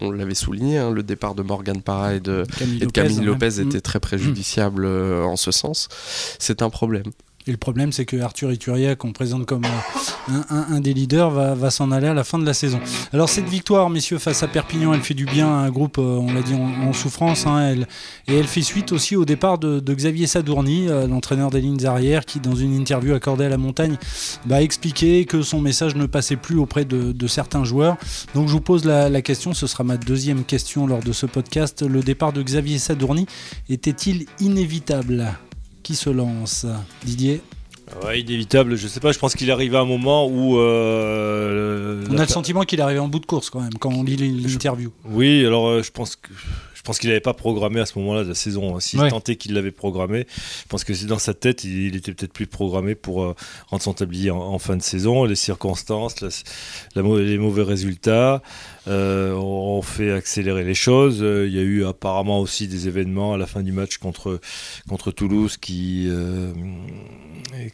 on 0.00 0.10
l'avait 0.10 0.34
souligné, 0.34 0.78
hein, 0.78 0.90
le 0.90 1.02
départ 1.02 1.34
de 1.34 1.42
Morgan 1.42 1.82
Parra 1.82 2.14
et 2.14 2.20
de 2.20 2.44
Camille 2.92 3.20
Lopez, 3.20 3.60
était 3.60 3.80
très 3.80 4.00
préjudiciable 4.00 4.86
en 4.86 5.36
ce 5.36 5.50
sens. 5.50 5.88
C'est 6.38 6.62
un 6.62 6.70
problème. 6.70 7.04
Et 7.46 7.50
le 7.50 7.56
problème, 7.56 7.90
c'est 7.90 8.04
que 8.04 8.20
Arthur 8.20 8.52
Ituria, 8.52 8.94
qu'on 8.94 9.12
présente 9.12 9.46
comme 9.46 9.64
un, 10.28 10.80
des 10.80 10.94
leaders, 10.94 11.30
va, 11.30 11.70
s'en 11.70 11.90
aller 11.90 12.06
à 12.06 12.14
la 12.14 12.22
fin 12.22 12.38
de 12.38 12.46
la 12.46 12.54
saison. 12.54 12.78
Alors 13.12 13.28
cette 13.28 13.48
victoire, 13.48 13.90
messieurs, 13.90 14.18
face 14.18 14.44
à 14.44 14.48
Perpignan, 14.48 14.94
elle 14.94 15.00
fait 15.00 15.14
du 15.14 15.24
bien 15.24 15.48
à 15.48 15.56
un 15.62 15.70
groupe, 15.70 15.98
euh, 15.98 16.18
on 16.20 16.32
l'a 16.32 16.42
dit, 16.42 16.54
en, 16.54 16.92
souffrance. 16.92 17.46
Hein, 17.46 17.74
et 18.28 18.36
elle 18.36 18.46
fait 18.46 18.62
suite 18.62 18.92
aussi 18.92 19.16
au 19.16 19.24
départ 19.24 19.58
de, 19.58 19.80
Xavier 19.92 20.28
Sadourny, 20.28 20.88
euh, 20.88 21.08
l'entraîneur 21.08 21.50
des 21.50 21.60
lignes 21.60 21.84
arrières, 21.84 22.24
qui, 22.24 22.38
dans 22.38 22.54
une 22.54 22.74
interview 22.74 23.14
accordée 23.14 23.46
à 23.46 23.48
la 23.48 23.58
montagne, 23.58 23.96
va 24.46 24.62
expliquer 24.62 25.24
que 25.24 25.42
son 25.42 25.60
message 25.60 25.96
ne 25.96 26.06
passait 26.06 26.36
plus 26.36 26.58
auprès 26.58 26.84
de, 26.84 27.26
certains 27.26 27.64
joueurs. 27.64 27.96
Donc 28.34 28.48
je 28.48 28.52
vous 28.52 28.60
pose 28.60 28.84
la, 28.84 29.22
question, 29.22 29.54
ce 29.54 29.66
sera 29.66 29.84
ma 29.84 29.96
deuxième 29.96 30.44
question 30.44 30.86
lors 30.86 31.00
de 31.00 31.12
ce 31.12 31.26
podcast. 31.26 31.82
Le 31.82 32.02
départ 32.02 32.32
de 32.32 32.42
Xavier 32.42 32.78
Sadourny 32.78 33.26
était-il 33.68 34.26
inévitable? 34.40 35.32
Qui 35.82 35.94
se 35.94 36.10
lance 36.10 36.66
Didier 37.04 37.40
Ouais, 38.04 38.20
inévitable, 38.20 38.76
je 38.76 38.88
sais 38.88 39.00
pas, 39.00 39.12
je 39.12 39.18
pense 39.18 39.34
qu'il 39.34 39.50
arrive 39.50 39.74
à 39.74 39.80
un 39.80 39.84
moment 39.84 40.26
où. 40.26 40.58
Euh, 40.58 42.04
on 42.10 42.16
a 42.16 42.22
le 42.22 42.28
sentiment 42.28 42.62
qu'il 42.62 42.80
est 42.80 42.82
arrivé 42.82 43.00
en 43.00 43.08
bout 43.08 43.18
de 43.18 43.26
course 43.26 43.50
quand 43.50 43.60
même, 43.60 43.74
quand 43.74 43.92
on 43.92 44.02
lit 44.02 44.16
l'interview. 44.16 44.92
Oui, 45.04 45.44
alors 45.44 45.66
euh, 45.68 45.82
je 45.82 45.90
pense 45.90 46.16
que. 46.16 46.30
Je 46.82 46.86
pense 46.88 46.98
qu'il 46.98 47.10
n'avait 47.10 47.20
pas 47.20 47.32
programmé 47.32 47.78
à 47.78 47.86
ce 47.86 47.96
moment-là 48.00 48.24
de 48.24 48.28
la 48.30 48.34
saison. 48.34 48.80
S'il 48.80 48.98
tentait 49.08 49.36
qu'il 49.36 49.54
l'avait 49.54 49.70
programmé, 49.70 50.26
je 50.28 50.68
pense 50.68 50.82
que 50.82 50.94
c'est 50.94 51.06
dans 51.06 51.20
sa 51.20 51.32
tête, 51.32 51.62
il, 51.62 51.94
était 51.94 52.12
peut-être 52.12 52.32
plus 52.32 52.48
programmé 52.48 52.96
pour 52.96 53.22
euh, 53.22 53.36
rendre 53.68 53.84
son 53.84 53.92
tablier 53.92 54.32
en, 54.32 54.58
fin 54.58 54.76
de 54.76 54.82
saison. 54.82 55.24
Les 55.24 55.36
circonstances, 55.36 56.16
les 56.96 57.38
mauvais 57.38 57.62
résultats 57.62 58.42
euh, 58.88 59.32
ont 59.34 59.80
fait 59.82 60.10
accélérer 60.10 60.64
les 60.64 60.74
choses. 60.74 61.22
Euh, 61.22 61.46
il 61.46 61.54
y 61.54 61.58
a 61.60 61.62
eu 61.62 61.84
apparemment 61.86 62.40
aussi 62.40 62.66
des 62.66 62.88
événements 62.88 63.34
à 63.34 63.38
la 63.38 63.46
fin 63.46 63.62
du 63.62 63.70
match 63.70 63.98
contre, 63.98 64.40
contre 64.88 65.12
Toulouse 65.12 65.58
qui, 65.58 66.10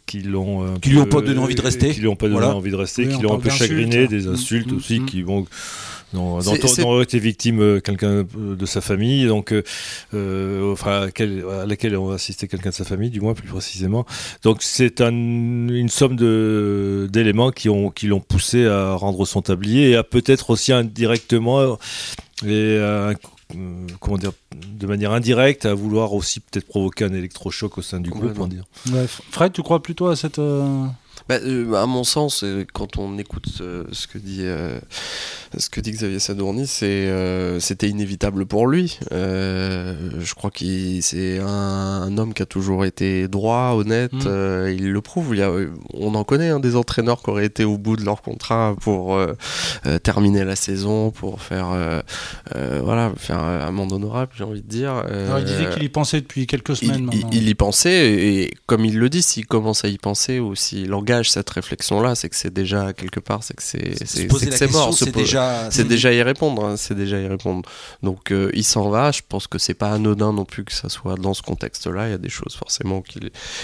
qui 0.05 0.21
l'ont 0.21 0.75
qui 0.75 0.89
lui 0.91 0.99
ont 0.99 1.07
pas 1.07 1.21
donné 1.21 1.39
envie 1.39 1.55
de 1.55 1.61
rester, 1.61 1.89
qui 1.89 2.01
lui 2.01 2.09
ont 2.09 2.15
pas 2.15 2.29
donné 2.29 2.45
envie 2.45 2.69
de 2.69 2.75
rester, 2.75 3.07
qui 3.07 3.23
l'ont 3.23 3.33
un 3.33 3.39
peu 3.39 3.49
chagriné, 3.49 4.07
des 4.07 4.27
insultes 4.27 4.71
mmh, 4.71 4.77
aussi, 4.77 4.99
mmh. 4.99 5.05
qui 5.07 5.23
vont 5.23 5.47
dont, 6.13 6.39
dont, 6.39 7.01
été 7.01 7.19
victime 7.19 7.61
euh, 7.61 7.79
quelqu'un 7.79 8.25
de 8.35 8.65
sa 8.65 8.81
famille, 8.81 9.27
donc 9.27 9.51
euh, 9.51 9.63
euh 10.13 10.71
enfin 10.71 11.07
à, 11.07 11.65
laquelle 11.65 11.97
on 11.97 12.07
va 12.07 12.15
assister 12.15 12.47
quelqu'un 12.47 12.69
de 12.69 12.75
sa 12.75 12.85
famille, 12.85 13.09
du 13.09 13.21
moins 13.21 13.33
plus 13.33 13.47
précisément. 13.47 14.05
Donc 14.43 14.57
c'est 14.61 15.01
un, 15.01 15.11
une 15.11 15.89
somme 15.89 16.15
d'éléments 17.07 17.51
qui 17.51 17.69
ont 17.69 17.91
qui 17.91 18.07
l'ont 18.07 18.21
poussé 18.21 18.65
à 18.65 18.93
rendre 18.93 19.25
son 19.25 19.41
tablier 19.41 19.91
et 19.91 19.95
à 19.95 20.03
peut-être 20.03 20.49
aussi 20.49 20.73
indirectement 20.73 21.77
et 22.45 22.79
comment 23.99 24.17
dire, 24.17 24.31
de 24.55 24.87
manière 24.87 25.11
indirecte, 25.11 25.65
à 25.65 25.73
vouloir 25.73 26.13
aussi 26.13 26.39
peut-être 26.39 26.67
provoquer 26.67 27.05
un 27.05 27.13
électrochoc 27.13 27.77
au 27.77 27.81
sein 27.81 27.99
du 27.99 28.09
groupe. 28.09 28.47
dire. 28.47 28.65
Fred, 29.31 29.53
tu 29.53 29.63
crois 29.63 29.81
plutôt 29.81 30.07
à 30.07 30.15
cette 30.15 30.39
bah, 31.27 31.35
euh, 31.43 31.73
à 31.73 31.85
mon 31.85 32.03
sens, 32.03 32.43
euh, 32.43 32.65
quand 32.73 32.97
on 32.97 33.17
écoute 33.17 33.47
euh, 33.61 33.83
ce 33.91 34.07
que 34.07 34.17
dit 34.17 34.45
ce 35.57 35.69
que 35.69 35.81
dit 35.81 35.91
Xavier 35.91 36.19
Sadourny, 36.19 36.67
c'était 36.67 37.89
inévitable 37.89 38.45
pour 38.45 38.67
lui. 38.67 38.99
je 39.11 40.33
crois 40.33 40.51
qu'il 40.51 41.01
c'est 41.03 41.39
un, 41.39 42.17
homme 42.17 42.33
qui 42.33 42.41
a 42.41 42.45
toujours 42.45 42.85
été 42.85 43.27
droit, 43.27 43.73
honnête. 43.75 44.13
Mm. 44.13 44.69
il 44.69 44.91
le 44.91 45.01
prouve. 45.01 45.35
Il 45.35 45.39
y 45.39 45.43
a, 45.43 45.51
on 45.93 46.15
en 46.15 46.23
connaît 46.23 46.49
hein, 46.49 46.59
des 46.59 46.75
entraîneurs 46.75 47.21
qui 47.21 47.29
auraient 47.29 47.45
été 47.45 47.65
au 47.65 47.77
bout 47.77 47.95
de 47.95 48.03
leur 48.03 48.21
contrat 48.21 48.75
pour 48.81 49.19
terminer 50.03 50.43
la 50.43 50.55
saison, 50.55 51.11
pour 51.11 51.41
faire 51.41 52.03
voilà 52.53 53.11
faire 53.17 53.39
un 53.39 53.71
monde 53.71 53.93
honorable, 53.93 54.31
j'ai 54.35 54.43
envie 54.43 54.61
de 54.61 54.67
dire. 54.67 54.93
Alors, 54.93 55.39
il 55.39 55.45
disait 55.45 55.69
qu'il 55.71 55.83
y 55.83 55.89
pensait 55.89 56.21
depuis 56.21 56.47
quelques 56.47 56.75
semaines. 56.75 57.09
Il, 57.11 57.25
il, 57.33 57.49
y 57.49 57.55
pensait 57.55 58.13
et 58.13 58.53
comme 58.67 58.85
il 58.85 58.97
le 58.97 59.09
dit, 59.09 59.21
s'il 59.21 59.47
commence 59.47 59.85
à 59.85 59.87
y 59.87 59.97
penser 59.97 60.39
ou 60.39 60.55
s'il 60.55 60.93
cette 61.23 61.49
réflexion-là, 61.49 62.15
c'est 62.15 62.29
que 62.29 62.35
c'est 62.35 62.53
déjà 62.53 62.93
quelque 62.93 63.19
part, 63.19 63.43
c'est 63.43 63.55
que 63.55 63.63
c'est 63.63 64.05
c'est 64.05 64.71
mort. 64.71 64.93
C'est 64.93 65.13
déjà, 65.13 65.69
c'est 65.71 65.87
déjà 65.87 66.13
y 66.13 66.21
répondre. 66.21 66.65
Hein, 66.65 66.77
c'est 66.77 66.95
déjà 66.95 67.19
y 67.19 67.27
répondre. 67.27 67.67
Donc 68.03 68.31
euh, 68.31 68.49
il 68.53 68.63
s'en 68.63 68.89
va. 68.89 69.11
Je 69.11 69.21
pense 69.27 69.47
que 69.47 69.57
c'est 69.57 69.73
pas 69.73 69.91
anodin 69.91 70.33
non 70.33 70.45
plus 70.45 70.63
que 70.63 70.73
ça 70.73 70.89
soit 70.89 71.15
dans 71.15 71.33
ce 71.33 71.41
contexte-là. 71.41 72.07
Il 72.07 72.11
y 72.11 72.13
a 72.13 72.17
des 72.17 72.29
choses 72.29 72.55
forcément 72.55 73.01
qui, 73.01 73.19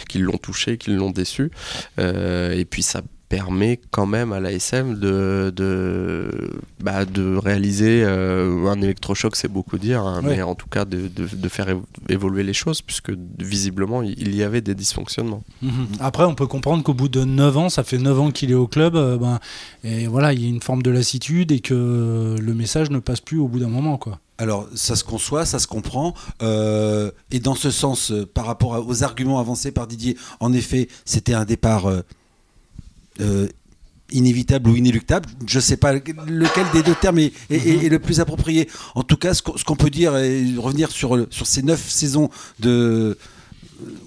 qui 0.10 0.20
l'ont 0.20 0.38
touché, 0.38 0.78
qui 0.78 0.92
l'ont 0.92 1.12
déçu. 1.12 1.52
Euh, 2.00 2.54
et 2.54 2.66
puis 2.66 2.84
ça 2.84 3.02
permet 3.30 3.80
quand 3.92 4.06
même 4.06 4.32
à 4.34 4.40
l'ASM 4.40 4.96
de, 4.96 5.52
de, 5.56 6.52
bah, 6.80 7.06
de 7.06 7.36
réaliser 7.36 8.04
euh, 8.04 8.68
un 8.68 8.82
électrochoc, 8.82 9.36
c'est 9.36 9.52
beaucoup 9.52 9.78
dire, 9.78 10.02
hein, 10.02 10.22
mais 10.24 10.42
en 10.42 10.56
tout 10.56 10.68
cas 10.68 10.86
de, 10.86 11.08
de, 11.08 11.50
faire 11.50 11.68
évoluer 12.10 12.44
les 12.44 12.54
choses, 12.54 12.82
puisque 12.82 13.12
visiblement 13.40 14.02
il 14.02 14.36
y 14.36 14.44
avait 14.44 14.62
des 14.62 14.76
dysfonctionnements. 14.76 15.44
Mhm. 15.62 15.88
Après, 16.00 16.24
on 16.24 16.36
peut 16.36 16.48
comprendre 16.48 16.84
qu'au 16.84 16.94
bout 16.94 17.10
de 17.10 17.24
9 17.24 17.58
ans, 17.58 17.70
ça 17.70 17.84
fait 17.84 17.98
9 17.98 18.20
ans 18.20 18.32
qu'il 18.32 18.52
est 18.52 18.56
au 18.56 18.68
club, 18.68 18.96
euh, 18.96 19.18
ben, 19.18 19.40
et 19.84 20.08
voilà, 20.08 20.34
il 20.34 20.42
y 20.42 20.46
a 20.46 20.50
une 20.50 20.62
forme 20.62 20.84
de 20.84 20.92
lassitude 20.92 21.52
et 21.52 21.60
que 21.60 22.36
le 22.40 22.54
message 22.54 22.90
ne 22.92 23.00
passe 23.00 23.22
plus 23.22 23.40
au 23.40 23.48
bout 23.48 23.60
d'un 23.60 23.70
moment. 23.70 23.98
quoi. 23.98 24.20
Alors, 24.38 24.68
ça 24.76 24.96
se 24.96 25.04
conçoit, 25.04 25.46
ça 25.46 25.60
se 25.60 25.68
comprend. 25.68 26.14
Euh, 26.44 27.10
et 27.32 27.40
dans 27.40 27.56
ce 27.56 27.72
sens, 27.72 28.12
par 28.34 28.46
rapport 28.46 28.86
aux 28.86 29.04
arguments 29.04 29.40
avancés 29.40 29.72
par 29.72 29.88
Didier, 29.88 30.18
en 30.40 30.52
effet, 30.52 30.90
c'était 31.06 31.34
un 31.34 31.46
départ 31.46 31.90
euh, 33.22 33.48
inévitable 34.12 34.70
ou 34.70 34.76
inéluctable. 34.76 35.28
Je 35.48 35.58
ne 35.58 35.62
sais 35.62 35.78
pas 35.78 35.94
lequel 35.94 36.66
des 36.74 36.84
deux 36.84 36.96
termes 36.96 37.20
est, 37.20 37.32
le 37.50 38.00
plus 38.00 38.20
approprié. 38.20 38.70
En 38.94 39.04
tout 39.04 39.18
cas, 39.18 39.34
ce 39.34 39.42
qu'on 39.42 39.76
peut 39.76 39.90
dire 39.90 40.16
et 40.18 40.46
revenir 40.58 40.92
sur, 40.92 41.26
sur 41.32 41.48
ces 41.48 41.64
neuf 41.64 41.90
saisons 41.90 42.30
de, 42.60 43.18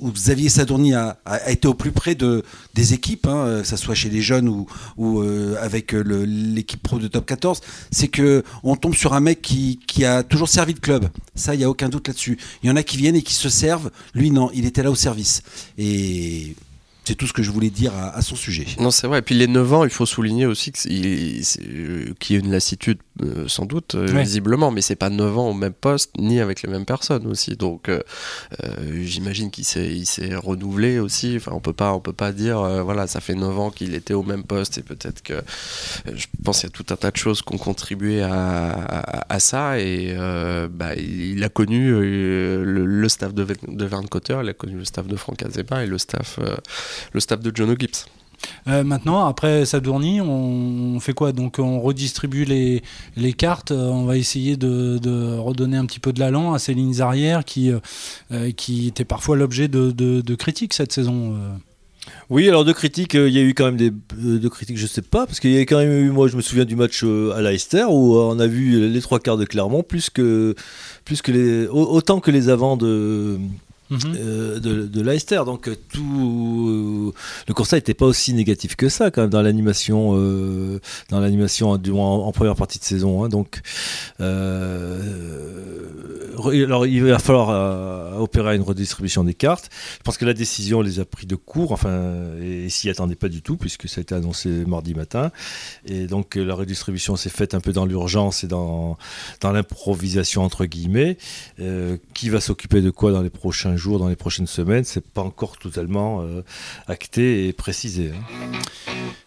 où 0.00 0.11
Xavier 0.11 0.49
Sadourny 0.49 0.95
a, 0.95 1.19
été 1.47 1.69
au 1.69 1.75
plus 1.75 1.93
près 1.93 2.15
de, 2.15 2.45
des 2.75 2.95
équipes, 2.95 3.27
hein, 3.27 3.61
que 3.62 3.67
ce 3.67 3.77
soit 3.77 3.95
chez 3.95 4.09
les 4.09 4.23
jeunes 4.23 4.49
ou, 4.49 5.21
euh, 5.21 5.57
avec 5.61 5.93
l'équipe 5.93 6.83
pro 6.83 6.99
de 6.99 7.09
top 7.09 7.27
14, 7.27 7.61
c'est 7.91 8.09
que 8.09 8.43
on 8.62 8.77
tombe 8.77 8.95
sur 8.95 9.15
un 9.15 9.21
mec 9.21 9.43
qui, 9.43 9.81
qui 9.87 10.05
a 10.05 10.23
toujours 10.23 10.49
servi 10.49 10.75
de 10.75 10.81
club. 10.81 11.09
Ça, 11.35 11.55
il 11.55 11.59
n'y 11.59 11.65
a 11.65 11.71
aucun 11.71 11.88
doute 11.88 12.09
là-dessus. 12.09 12.38
Il 12.62 12.69
y 12.69 12.73
en 12.73 12.77
a 12.77 12.83
qui 12.83 12.97
viennent 12.97 13.17
et 13.17 13.23
qui 13.23 13.35
se 13.35 13.49
servent. 13.49 13.91
Lui, 14.15 14.31
non, 14.31 14.50
il 14.55 14.65
était 14.65 14.83
là 14.83 14.91
au 14.91 14.97
service. 14.97 15.43
Et 15.77 16.55
c'est 17.09 17.15
tout 17.15 17.27
ce 17.27 17.33
que 17.33 17.43
je 17.43 17.50
voulais 17.50 17.71
dire 17.71 17.93
à, 17.97 18.21
son 18.21 18.37
sujet. 18.37 18.67
Non, 18.79 18.91
c'est 18.91 19.07
vrai. 19.07 19.21
Et 19.21 19.23
puis 19.23 19.35
les 19.35 19.47
9 19.47 19.73
ans, 19.73 19.85
il 19.85 19.91
faut 19.91 20.05
souligner 20.05 20.45
aussi 20.45 20.73
qu'il 20.73 20.93
y 20.93 22.35
a 22.35 22.38
une 22.38 22.50
lassitude, 22.50 22.99
euh, 23.22 23.48
sans 23.48 23.66
doute, 23.66 23.94
euh, 23.94 24.06
visiblement, 24.06 24.70
mais 24.70 24.80
c'est 24.80 24.96
pas 24.96 25.10
9 25.10 25.38
ans 25.38 25.50
au 25.50 25.54
même 25.54 25.72
poste, 25.72 26.12
ni 26.18 26.40
avec 26.40 26.62
les 26.62 26.70
mêmes 26.70 26.84
personnes 26.84 27.26
aussi. 27.26 27.56
Donc 27.56 27.88
euh, 27.88 28.00
j'imagine 29.02 29.50
qu'il 29.50 29.64
s'est 29.64 30.34
renouvelé 30.37 30.98
aussi. 30.98 31.34
Enfin, 31.37 31.52
on 31.54 31.60
peut 31.60 31.72
pas, 31.72 31.92
on 31.92 32.00
peut 32.00 32.12
pas 32.12 32.32
dire, 32.32 32.60
voilà, 32.84 33.06
ça 33.06 33.20
fait 33.20 33.34
9 33.34 33.58
ans 33.58 33.70
qu'il 33.70 33.94
était 33.94 34.14
au 34.14 34.22
même 34.22 34.44
poste 34.44 34.78
et 34.78 34.82
peut-être 34.82 35.22
que 35.22 35.42
je 36.12 36.26
pense 36.44 36.60
qu'il 36.60 36.68
y 36.68 36.72
a 36.72 36.75
tout 36.75 36.87
un 36.90 36.96
tas 36.96 37.10
de 37.10 37.16
choses 37.16 37.42
qui 37.42 37.54
ont 37.54 37.58
contribué 37.58 38.22
à, 38.22 39.37
ça. 39.38 39.80
Et 39.80 40.14
bah, 40.70 40.94
il 40.96 41.42
a 41.42 41.48
connu 41.48 41.90
le, 41.90 43.08
staff 43.08 43.34
de, 43.34 43.46
de 43.66 43.84
Verne 43.84 44.08
Cotter, 44.08 44.38
il 44.42 44.48
a 44.48 44.54
connu 44.54 44.76
le 44.76 44.84
staff 44.84 45.06
de 45.06 45.16
Franck 45.16 45.42
Azema 45.42 45.82
et 45.82 45.87
le 45.87 45.98
staff 45.98 46.38
le 47.12 47.20
staff 47.20 47.40
de 47.40 47.52
John 47.54 47.75
Gibbs. 47.78 48.06
Euh, 48.66 48.85
maintenant, 48.85 49.26
après 49.26 49.64
Sadourny, 49.64 50.21
on 50.21 51.00
fait 51.00 51.14
quoi? 51.14 51.33
Donc 51.33 51.59
on 51.59 51.80
redistribue 51.80 52.45
les, 52.45 53.33
cartes, 53.33 53.71
euh, 53.71 53.88
on 53.88 54.04
va 54.04 54.16
essayer 54.16 54.57
de, 54.57 55.38
redonner 55.38 55.76
un 55.76 55.87
petit 55.87 56.00
peu 56.00 56.12
de 56.12 56.21
l'allant 56.21 56.52
à 56.54 56.59
ces 56.59 56.75
lignes 56.75 57.00
arrières 57.00 57.45
qui, 57.45 57.71
euh, 58.33 58.52
qui 58.52 58.88
étaient 58.88 59.04
parfois 59.04 59.37
l'objet 59.37 59.68
de, 59.68 59.90
de, 59.90 60.35
critiques 60.35 60.75
cette 60.75 60.92
saison. 60.92 61.35
Oui, 62.30 62.49
alors 62.49 62.64
de 62.64 62.73
critiques, 62.73 63.14
il 63.14 63.28
y 63.28 63.38
a 63.38 63.42
eu 63.42 63.54
quand 63.54 63.66
même 63.66 63.76
des 63.76 63.90
de 63.90 64.49
critiques, 64.49 64.78
je 64.78 64.87
sais 64.87 65.02
pas, 65.02 65.26
parce 65.26 65.40
qu'il 65.40 65.52
y 65.52 65.59
a 65.59 65.62
quand 65.62 65.78
même 65.78 65.92
eu, 65.92 66.11
moi 66.11 66.28
je 66.28 66.37
me 66.37 66.42
souviens 66.42 66.64
du 66.64 66.76
match 66.76 67.02
à 67.04 67.42
Leicester 67.42 67.85
où 67.88 68.16
on 68.16 68.38
a 68.38 68.47
vu 68.47 68.88
les 68.88 69.00
trois 69.00 69.21
quarts 69.21 69.37
de 69.37 69.45
Clermont 69.45 69.83
plus 69.83 70.11
que, 70.11 70.54
plus 71.04 71.23
que 71.23 71.33
les, 71.33 71.66
autant 71.66 72.21
que 72.21 72.30
les 72.30 72.49
avants 72.49 72.76
de 72.76 73.38
Mhm. 73.90 74.16
Euh, 74.16 74.61
de, 74.61 74.87
de 74.87 75.00
Leicester. 75.00 75.40
Donc 75.47 75.66
euh, 75.68 75.76
tout 75.92 77.14
le 77.47 77.54
constat 77.54 77.76
n'était 77.76 77.95
pas 77.95 78.04
aussi 78.04 78.35
négatif 78.35 78.76
que 78.76 78.90
ça 78.90 79.11
quand 79.11 79.23
même 79.23 79.30
dans 79.30 79.40
l'animation, 79.40 80.11
euh, 80.14 80.78
dans 81.09 81.21
l'animation 81.21 81.71
en, 81.71 81.76
en, 81.76 82.33
première 82.33 82.57
partie 82.57 82.78
de 82.78 82.85
saison. 82.85 83.25
Hein. 83.25 83.30
Donc 83.30 83.62
alors 84.18 85.07
il 86.87 87.02
va 87.02 87.18
falloir 87.18 88.21
opérer 88.21 88.57
une 88.57 88.62
redistribution 88.62 89.25
des 89.25 89.35
cartes. 89.35 89.71
Je 89.99 90.02
pense 90.02 90.18
que 90.18 90.26
la 90.26 90.35
décision 90.35 90.83
les 90.83 91.00
a 91.00 91.07
pris 91.07 91.26
de 91.26 91.37
court, 91.37 91.73
enfin 91.73 92.12
et, 92.42 92.68
s'y 92.68 92.90
attendait 92.90 93.14
pas 93.14 93.28
du 93.28 93.40
tout 93.40 93.57
puisque 93.57 93.88
ça 93.88 94.00
a 94.00 94.02
été 94.02 94.14
annoncé 94.14 94.50
mardi 94.66 94.92
matin. 94.95 95.30
Et 95.87 96.07
donc 96.07 96.35
la 96.35 96.54
redistribution 96.54 97.16
s'est 97.16 97.30
faite 97.30 97.54
un 97.54 97.61
peu 97.61 97.73
dans 97.73 97.87
l'urgence 97.87 98.45
et 98.45 98.49
dans 98.49 98.99
dans 99.40 99.52
l'improvisation 99.52 100.45
entre 100.45 100.66
guillemets. 100.66 101.16
qui 102.12 102.28
va 102.28 102.40
s'occuper 102.40 102.83
de 102.83 102.90
quoi 102.90 103.12
dans 103.12 103.23
les 103.23 103.30
prochains 103.30 103.77
jours, 103.78 103.99
dans 103.99 104.08
les 104.08 104.16
prochaines 104.16 104.47
semaines. 104.47 104.85
C'est 104.85 105.06
pas 105.06 105.23
encore 105.23 105.56
totalement 105.56 106.23
euh, 106.23 106.42
acté 106.87 107.49
et 107.49 107.52
précisé. 107.52 108.12
Hein. 108.14 108.58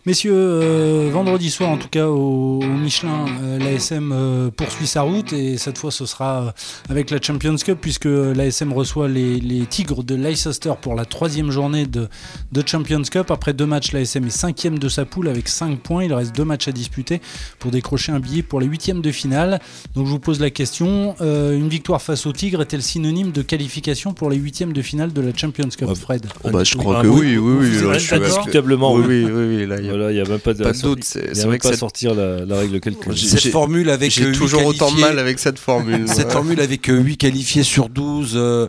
Messieurs, 0.05 0.33
euh, 0.33 1.09
vendredi 1.13 1.51
soir 1.51 1.69
en 1.69 1.77
tout 1.77 1.87
cas 1.87 2.07
au, 2.07 2.59
Michelin, 2.63 3.27
euh, 3.43 3.59
l'ASM 3.59 4.51
poursuit 4.57 4.87
sa 4.87 5.03
route 5.03 5.31
et 5.31 5.59
cette 5.59 5.77
fois 5.77 5.91
ce 5.91 6.07
sera 6.07 6.55
avec 6.89 7.11
la 7.11 7.21
Champions 7.21 7.55
Cup 7.55 7.77
puisque 7.79 8.05
l'ASM 8.05 8.73
reçoit 8.73 9.07
les, 9.07 9.39
Tigres 9.69 10.03
de 10.03 10.15
Leicester 10.15 10.73
pour 10.81 10.95
la 10.95 11.05
troisième 11.05 11.51
journée 11.51 11.85
de, 11.85 12.09
de 12.51 12.67
Champions 12.67 13.03
Cup. 13.03 13.29
Après 13.29 13.53
deux 13.53 13.67
matchs, 13.67 13.91
l'ASM 13.91 14.25
est 14.25 14.31
cinquième 14.31 14.79
de 14.79 14.89
sa 14.89 15.05
poule 15.05 15.27
avec 15.27 15.47
5 15.47 15.79
points. 15.79 16.03
Il 16.03 16.13
reste 16.13 16.35
deux 16.35 16.45
matchs 16.45 16.67
à 16.67 16.71
disputer 16.71 17.21
pour 17.59 17.69
décrocher 17.69 18.11
un 18.11 18.19
billet 18.19 18.41
pour 18.41 18.59
les 18.59 18.65
huitièmes 18.65 19.01
de 19.01 19.11
finale. 19.11 19.59
Donc 19.93 20.07
je 20.07 20.11
vous 20.11 20.19
pose 20.19 20.39
la 20.39 20.49
question, 20.49 21.15
une 21.21 21.69
victoire 21.69 22.01
face 22.01 22.25
aux 22.25 22.33
Tigres 22.33 22.61
est-elle 22.61 22.81
synonyme 22.81 23.31
de 23.31 23.43
qualification 23.43 24.13
pour 24.13 24.31
les 24.31 24.37
huitième 24.41 24.73
de 24.73 24.81
finale 24.81 25.13
de 25.13 25.21
la 25.21 25.35
Champions 25.35 25.69
Cup, 25.69 25.93
Fred 25.95 26.25
oh, 26.43 26.49
bah, 26.49 26.63
Je 26.63 26.75
crois 26.75 27.01
que 27.01 27.07
oui, 27.07 27.37
oui, 27.37 27.69
oui. 27.81 27.97
Indiscutablement. 28.11 28.93
Oui, 28.93 29.05
oui, 29.07 29.31
oui. 29.31 29.65
Là, 29.65 29.77
il 29.79 30.13
n'y 30.13 30.19
a, 30.19 30.23
même 30.25 30.39
pas 30.39 30.53
de, 30.53 30.81
doute. 30.81 31.03
C'est 31.03 31.45
vrai 31.45 31.59
que 31.59 31.67
pas 31.67 31.77
sortir 31.77 32.13
la, 32.15 32.55
règle 32.55 32.79
quelconque. 32.79 33.17
Cette 33.17 33.51
formule 33.51 33.89
avec. 33.89 34.11
J'ai 34.11 34.31
toujours 34.31 34.65
autant 34.65 34.91
de 34.91 34.99
mal 34.99 35.19
avec 35.19 35.39
cette 35.39 35.59
formule. 35.59 36.07
Cette 36.11 36.31
formule 36.31 36.59
avec 36.59 36.87
8 36.87 37.17
qualifiés 37.17 37.63
sur 37.63 37.89
12. 37.89 38.33
Euh, 38.35 38.67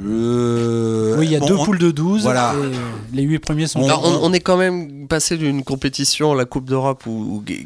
oui, 0.00 1.26
il 1.26 1.32
y 1.32 1.36
a 1.36 1.40
deux 1.40 1.56
poules 1.56 1.78
de 1.78 1.90
12. 1.90 2.22
Voilà. 2.22 2.54
Et 3.12 3.16
les 3.16 3.22
8 3.22 3.38
premiers 3.38 3.66
sont. 3.66 3.80
on, 3.80 4.32
est 4.32 4.40
quand 4.40 4.56
même 4.56 5.08
passé 5.08 5.36
d'une 5.36 5.64
compétition, 5.64 6.34
la 6.34 6.44
Coupe 6.44 6.66
d'Europe, 6.66 7.04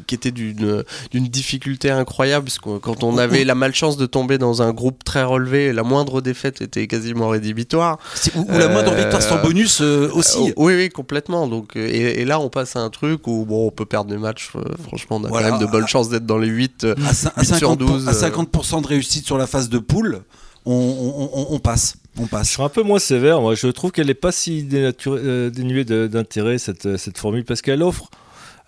qui 0.07 0.15
était 0.15 0.31
d'une 0.31 0.83
difficulté 1.11 1.89
incroyable, 1.89 2.45
parce 2.45 2.59
que 2.59 2.77
quand 2.79 3.03
on 3.03 3.17
avait 3.17 3.43
la 3.43 3.55
malchance 3.55 3.97
de 3.97 4.05
tomber 4.05 4.37
dans 4.37 4.61
un 4.61 4.71
groupe 4.73 5.03
très 5.03 5.23
relevé, 5.23 5.73
la 5.73 5.83
moindre 5.83 6.21
défaite 6.21 6.61
était 6.61 6.87
quasiment 6.87 7.29
rédhibitoire. 7.29 7.99
Ou, 8.35 8.45
la 8.49 8.67
moindre 8.67 8.93
victoire 8.93 9.21
sans 9.21 9.37
euh, 9.37 9.41
bonus 9.41 9.81
euh, 9.81 10.09
aussi. 10.13 10.53
oui, 10.57 10.75
oui, 10.75 10.89
complètement. 10.89 11.47
Donc, 11.47 11.75
et, 11.75 12.25
là, 12.25 12.39
on 12.39 12.49
passe 12.49 12.75
à 12.75 12.79
un 12.79 12.89
truc 12.89 13.27
où 13.27 13.45
bon, 13.45 13.67
on 13.67 13.71
peut 13.71 13.85
perdre 13.85 14.09
des 14.09 14.17
matchs. 14.17 14.51
franchement, 14.87 15.17
on 15.21 15.25
a 15.25 15.29
quand 15.29 15.51
même 15.51 15.59
de 15.59 15.65
bonnes 15.65 15.87
chances 15.87 16.09
d'être 16.09 16.25
dans 16.25 16.37
les 16.37 16.47
8, 16.47 16.87
à, 17.05 17.13
50, 17.13 17.57
sur 17.57 17.77
12. 17.77 18.07
À 18.07 18.11
50% 18.13 18.81
de 18.81 18.87
réussite 18.87 19.25
sur 19.25 19.37
la 19.37 19.47
phase 19.47 19.69
de 19.69 19.79
poule, 19.79 20.21
on 20.65 21.59
passe 21.61 21.95
on 22.19 22.27
passe. 22.27 22.47
Je 22.47 22.53
suis 22.53 22.61
un 22.61 22.69
peu 22.69 22.83
moins 22.83 22.99
sévère. 22.99 23.41
Moi, 23.41 23.55
je 23.55 23.67
trouve 23.67 23.91
qu'elle 23.91 24.07
n'est 24.07 24.13
pas 24.13 24.31
si 24.31 24.67
euh, 24.71 25.49
dénuée 25.49 25.85
d'intérêt 25.85 26.57
cette, 26.57 26.97
cette 26.97 27.17
formule 27.17 27.45
parce 27.45 27.61
qu'elle 27.61 27.83
offre. 27.83 28.09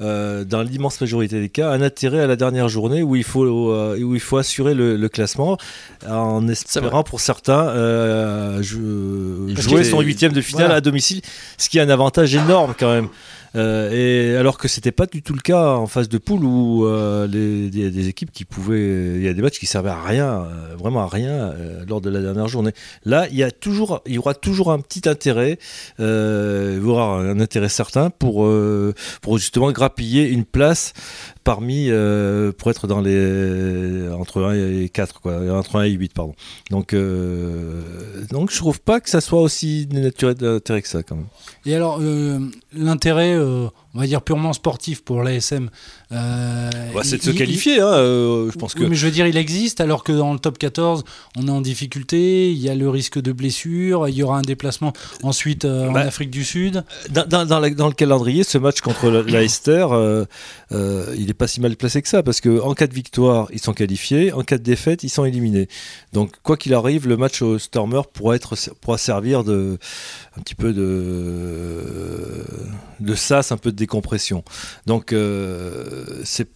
Euh, 0.02 0.44
dans 0.44 0.62
l'immense 0.62 1.00
majorité 1.00 1.40
des 1.40 1.48
cas, 1.48 1.72
un 1.72 1.82
intérêt 1.82 2.20
à 2.20 2.28
la 2.28 2.36
dernière 2.36 2.68
journée 2.68 3.02
où 3.02 3.16
il 3.16 3.24
faut, 3.24 3.46
euh, 3.72 3.98
où 3.98 4.14
il 4.14 4.20
faut 4.20 4.36
assurer 4.36 4.74
le, 4.74 5.08
classement 5.08 5.58
en 6.06 6.46
espérant 6.50 7.04
pour 7.04 7.22
certains 7.22 8.62
jouer 8.62 9.86
son 9.86 10.02
huitième 10.02 10.34
de 10.34 10.42
finale 10.42 10.74
à 10.74 10.82
domicile, 10.82 11.22
ce 11.58 11.70
qui 11.70 11.78
est 11.78 11.82
un 11.82 11.90
avantage 11.90 12.36
énorme 12.36 12.74
quand 12.78 12.92
même. 12.92 13.08
Euh, 13.56 13.92
et 13.92 14.38
alors 14.38 14.58
que 14.58 14.68
c'était 14.68 14.92
pas 14.92 15.06
du 15.06 15.22
tout 15.22 15.34
le 15.34 15.42
cas 15.42 15.76
en 15.76 15.88
phase 15.88 16.10
de 16.10 16.18
poule 16.18 16.44
où 16.44 16.86
euh, 16.86 17.28
les, 17.28 17.86
a 17.86 17.90
des 17.90 18.08
équipes 18.08 18.32
qui 18.32 18.46
pouvaient, 18.46 19.16
il 19.16 19.24
y 19.24 19.28
a 19.28 19.34
des 19.34 19.42
matchs 19.42 19.60
qui 19.60 19.66
servaient 19.66 19.90
à 19.90 20.02
rien, 20.02 20.44
euh, 20.44 20.76
vraiment 20.78 21.04
à 21.04 21.08
rien 21.08 21.54
lors 21.88 22.02
de 22.02 22.10
la 22.10 22.22
dernière 22.22 22.48
journée. 22.48 22.72
Là, 23.06 23.28
il 23.30 23.36
y 23.36 23.44
a 23.44 23.52
toujours, 23.52 24.02
il 24.06 24.14
y 24.14 24.18
aura 24.18 24.34
toujours 24.34 24.72
un 24.72 24.80
petit 24.80 25.08
intérêt, 25.08 25.58
voire 25.98 27.20
un 27.20 27.40
intérêt 27.40 27.70
certain 27.70 28.10
pour 28.10 28.48
pour 29.22 29.38
justement 29.38 29.72
grappiller 29.72 30.28
une 30.28 30.46
place 30.46 30.94
parmi 31.44 31.90
pour 32.58 32.72
être 32.72 32.88
dans 32.88 33.02
les 33.02 34.10
entre 34.10 34.44
1 34.44 34.54
et 34.56 34.90
4 34.90 35.22
quoi, 35.22 35.38
entre 35.58 35.78
1 35.78 35.84
et 35.84 35.92
8 35.92 36.14
pardon. 36.14 36.36
Donc 36.72 36.94
euh, 36.94 37.82
donc 38.32 38.52
je 38.52 38.58
trouve 38.58 38.82
pas 38.82 39.00
que 39.00 39.10
ça 39.10 39.22
soit 39.22 39.42
aussi 39.42 39.88
naturel 39.92 40.36
d'intérêt 40.36 40.82
que 40.82 40.88
ça 40.88 41.04
quand 41.04 41.16
même. 41.16 41.28
Et 41.66 41.76
alors 41.76 42.00
l'intérêt 42.74 43.36
euh, 43.46 43.70
on 43.96 44.00
va 44.00 44.08
dire 44.08 44.22
purement 44.22 44.52
sportif 44.52 45.04
pour 45.04 45.24
l'ASM. 45.24 45.70
Euh, 46.12 46.70
bah, 46.94 47.02
c'est 47.04 47.18
de 47.18 47.24
se 47.24 47.32
qualifier, 47.32 47.80
hein, 47.80 47.94
euh, 47.94 48.52
je 48.52 48.58
pense 48.58 48.74
que. 48.74 48.84
mais 48.84 48.96
je 48.96 49.06
veux 49.06 49.12
dire, 49.12 49.26
il 49.26 49.38
existe, 49.38 49.80
alors 49.80 50.04
que 50.04 50.12
dans 50.12 50.34
le 50.34 50.40
top 50.40 50.58
14, 50.58 51.06
on 51.38 51.48
est 51.48 51.52
en 51.52 51.62
difficulté, 51.62 52.52
il 52.52 52.58
y 52.58 52.70
a 52.70 52.76
le 52.76 52.90
risque 52.90 53.20
de 53.20 53.32
blessure, 53.32 54.08
il 54.10 54.16
y 54.16 54.22
aura 54.22 54.38
un 54.38 54.42
déplacement 54.42 54.92
ensuite 55.24 55.64
euh, 55.64 55.88
en 55.88 55.94
bah, 55.94 56.02
Afrique 56.02 56.30
du 56.30 56.44
Sud. 56.44 56.84
Dans, 57.10 57.46
dans, 57.46 57.60
le 57.60 57.94
calendrier, 57.94 58.44
ce 58.44 58.58
match 58.58 58.82
contre 58.82 59.10
Leicester, 59.10 59.88
il 60.72 61.26
n'est 61.26 61.34
pas 61.34 61.48
si 61.48 61.62
mal 61.62 61.76
placé 61.78 62.02
que 62.02 62.10
ça, 62.10 62.22
parce 62.22 62.42
qu'en 62.42 62.74
cas 62.74 62.88
de 62.88 62.94
victoire, 62.94 63.48
ils 63.54 63.62
sont 63.62 63.74
qualifiés, 63.74 64.34
en 64.34 64.44
cas 64.44 64.58
de 64.58 64.64
défaite, 64.64 65.04
ils 65.04 65.10
sont 65.10 65.24
éliminés. 65.24 65.70
Donc, 66.12 66.34
quoi 66.44 66.58
qu'il 66.58 66.74
arrive, 66.74 67.08
le 67.08 67.16
match 67.16 67.42
au 67.42 67.58
Stormer 67.60 68.02
pourra, 68.14 68.36
être, 68.36 68.56
pourra 68.82 68.98
servir 68.98 69.46
de, 69.46 69.78
un 70.38 70.42
petit 70.42 70.56
peu 70.56 70.74
de, 70.74 72.44
de 73.00 73.16
sas, 73.16 73.52
un 73.52 73.58
peu 73.58 73.72
de 73.72 73.85
décompression. 73.86 74.44
Donc, 74.86 75.14
c'est 76.24 76.48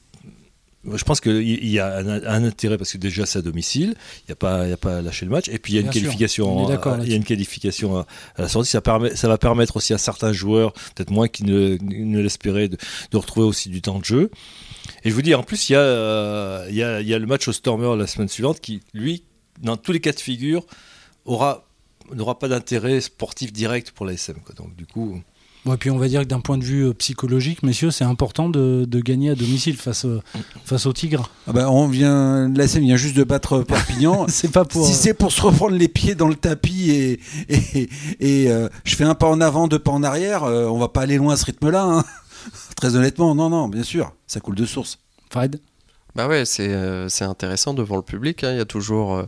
je 0.85 1.03
pense 1.03 1.19
qu'il 1.19 1.67
y 1.67 1.79
a 1.79 1.97
un, 1.97 2.43
intérêt 2.43 2.77
parce 2.77 2.93
que 2.93 2.97
déjà 2.97 3.25
c'est 3.25 3.39
à 3.39 3.41
domicile, 3.41 3.95
il 4.19 4.29
n'y 4.29 4.31
a, 4.31 4.35
pas, 4.35 4.61
a 4.61 4.77
pas 4.77 4.97
à 4.97 5.01
lâcher 5.01 5.25
le 5.25 5.31
match, 5.31 5.49
et 5.49 5.59
puis 5.59 5.73
il 5.73 5.75
y 5.75 5.79
a 5.79 5.81
une 5.81 5.89
qualification, 5.89 6.69
il 7.01 7.09
y 7.09 7.13
a 7.13 7.15
une 7.15 7.25
qualification 7.25 7.97
à, 7.97 8.07
la 8.37 8.47
sortie. 8.47 8.69
Ça, 8.71 8.81
permet, 8.81 9.15
ça 9.15 9.27
va 9.27 9.37
permettre 9.37 9.75
aussi 9.77 9.93
à 9.93 9.97
certains 9.97 10.31
joueurs, 10.31 10.71
peut-être 10.95 11.11
moins 11.11 11.27
qui 11.27 11.43
ne, 11.43 11.77
ne 11.81 12.19
l'espéraient, 12.19 12.69
de, 12.69 12.77
retrouver 13.13 13.45
aussi 13.45 13.69
du 13.69 13.81
temps 13.81 13.99
de 13.99 14.05
jeu. 14.05 14.31
Et 15.03 15.09
je 15.09 15.15
vous 15.15 15.21
dis, 15.21 15.35
en 15.35 15.43
plus, 15.43 15.69
il 15.69 15.73
y 15.73 15.75
a, 15.75 16.65
il 16.69 16.75
y 16.75 16.83
a, 16.83 17.01
il 17.01 17.07
y 17.07 17.13
a 17.13 17.19
le 17.19 17.27
match 17.27 17.47
au 17.47 17.53
Stormer 17.53 17.95
la 17.97 18.07
semaine 18.07 18.29
suivante 18.29 18.61
qui, 18.61 18.81
lui, 18.93 19.23
dans 19.61 19.75
tous 19.75 19.91
les 19.91 19.99
cas 19.99 20.13
de 20.13 20.19
figure, 20.19 20.65
aura 21.25 21.65
n'aura 22.13 22.39
pas 22.39 22.47
d'intérêt 22.47 23.01
sportif 23.01 23.53
direct 23.53 23.91
pour 23.91 24.05
la 24.05 24.13
SM. 24.13 24.35
Donc 24.55 24.75
du 24.75 24.87
coup, 24.87 25.21
et 25.67 25.77
puis 25.77 25.91
on 25.91 25.97
va 25.97 26.07
dire 26.07 26.21
que 26.21 26.25
d'un 26.25 26.39
point 26.39 26.57
de 26.57 26.63
vue 26.63 26.87
euh, 26.87 26.93
psychologique, 26.93 27.63
messieurs, 27.63 27.91
c'est 27.91 28.03
important 28.03 28.49
de, 28.49 28.87
gagner 28.99 29.31
à 29.31 29.35
domicile 29.35 29.77
face, 29.77 30.05
euh, 30.05 30.21
face 30.65 30.85
au 30.85 30.93
Tigre. 30.93 31.29
Ah 31.47 31.53
bah 31.53 31.69
on 31.69 31.87
vient, 31.87 32.49
la 32.49 32.65
vient 32.65 32.95
juste 32.95 33.15
de 33.15 33.23
battre 33.23 33.61
Perpignan. 33.61 34.25
c'est 34.29 34.51
pas 34.51 34.65
pour. 34.65 34.85
Si 34.85 34.93
c'est 34.93 35.13
pour 35.13 35.31
se 35.31 35.41
reprendre 35.41 35.75
les 35.75 35.87
pieds 35.87 36.15
dans 36.15 36.27
le 36.27 36.35
tapis 36.35 36.91
et, 36.91 37.19
et, 38.19 38.51
euh, 38.51 38.69
je 38.83 38.95
fais 38.95 39.03
un 39.03 39.15
pas 39.15 39.27
en 39.27 39.41
avant, 39.41 39.67
deux 39.67 39.79
pas 39.79 39.91
en 39.91 40.03
arrière, 40.03 40.43
on 40.43 40.79
va 40.79 40.87
pas 40.87 41.01
aller 41.01 41.17
loin 41.17 41.33
à 41.33 41.37
ce 41.37 41.45
rythme-là. 41.45 41.83
Hein. 41.83 42.03
Très 42.75 42.95
honnêtement, 42.95 43.35
non, 43.35 43.49
non, 43.49 43.67
bien 43.67 43.83
sûr, 43.83 44.13
ça 44.27 44.39
coule 44.39 44.55
de 44.55 44.65
source. 44.65 44.99
Fred? 45.29 45.59
Bah 46.15 46.27
ouais, 46.27 46.43
c'est 46.45 47.21
intéressant 47.21 47.73
devant 47.73 47.95
le 47.95 48.01
public. 48.01 48.43
Hein. 48.43 48.51
Il 48.51 48.57
y 48.57 48.61
a 48.61 48.65
toujours 48.65 49.15
euh, 49.15 49.23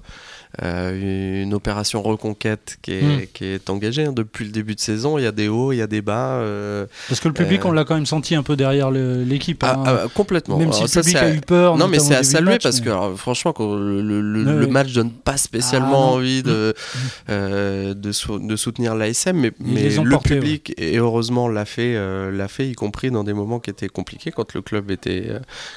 une 0.60 1.54
opération 1.54 2.02
reconquête 2.02 2.78
qui 2.82 2.92
est, 2.94 3.02
hmm. 3.02 3.26
qui 3.34 3.46
est 3.46 3.70
engagée 3.70 4.06
hein. 4.06 4.14
depuis 4.14 4.46
le 4.46 4.52
début 4.52 4.76
de 4.76 4.80
saison. 4.80 5.18
Il 5.18 5.24
y 5.24 5.28
a 5.28 5.32
des 5.32 5.48
hauts, 5.48 5.72
il 5.72 5.78
y 5.78 5.82
a 5.82 5.88
des 5.88 6.02
bas. 6.02 6.36
Euh, 6.36 6.86
Parce 7.08 7.20
que 7.20 7.28
le 7.28 7.34
public, 7.34 7.62
euh, 7.62 7.70
on 7.70 7.72
l'a 7.72 7.84
quand 7.84 7.96
même 7.96 8.06
senti 8.06 8.36
un 8.36 8.44
peu 8.44 8.56
derrière 8.56 8.92
l'équipe. 8.92 9.64
Ah, 9.64 9.76
hein. 9.78 9.84
ah, 9.86 10.08
complètement. 10.14 10.58
Même 10.58 10.74
si 10.74 10.84
le 10.84 10.90
public 10.90 11.16
a, 11.16 11.34
eu 11.34 11.42
peur. 11.42 11.78
Non, 11.78 11.88
mais 11.88 12.00
c'est 12.00 12.16
à 12.16 12.24
saluer 12.24 12.58
parce 12.62 12.82
que 12.82 12.90
franchement, 13.16 13.54
le, 13.60 14.22
le, 14.22 14.68
match 14.68 14.94
donne 14.94 15.12
pas 15.12 15.38
spécialement 15.38 16.12
ah, 16.12 16.16
envie 16.16 16.44
de, 16.44 16.74
de, 17.30 17.94
de, 17.94 18.56
soutenir 18.56 18.96
l'ASM, 18.96 19.38
mais, 19.38 19.52
mais 19.60 19.90
le 19.90 20.18
public, 20.18 20.74
et 20.78 20.98
heureusement, 20.98 21.48
l'a 21.48 21.66
fait, 21.66 21.96
l'a 22.32 22.48
fait, 22.48 22.70
y 22.70 22.74
compris 22.74 23.12
dans 23.12 23.24
des 23.24 23.34
moments 23.34 23.60
qui 23.60 23.70
étaient 23.70 23.90
compliqués, 23.90 24.32
quand 24.32 24.54
le 24.54 24.62
club 24.62 24.92
était, 24.92 25.28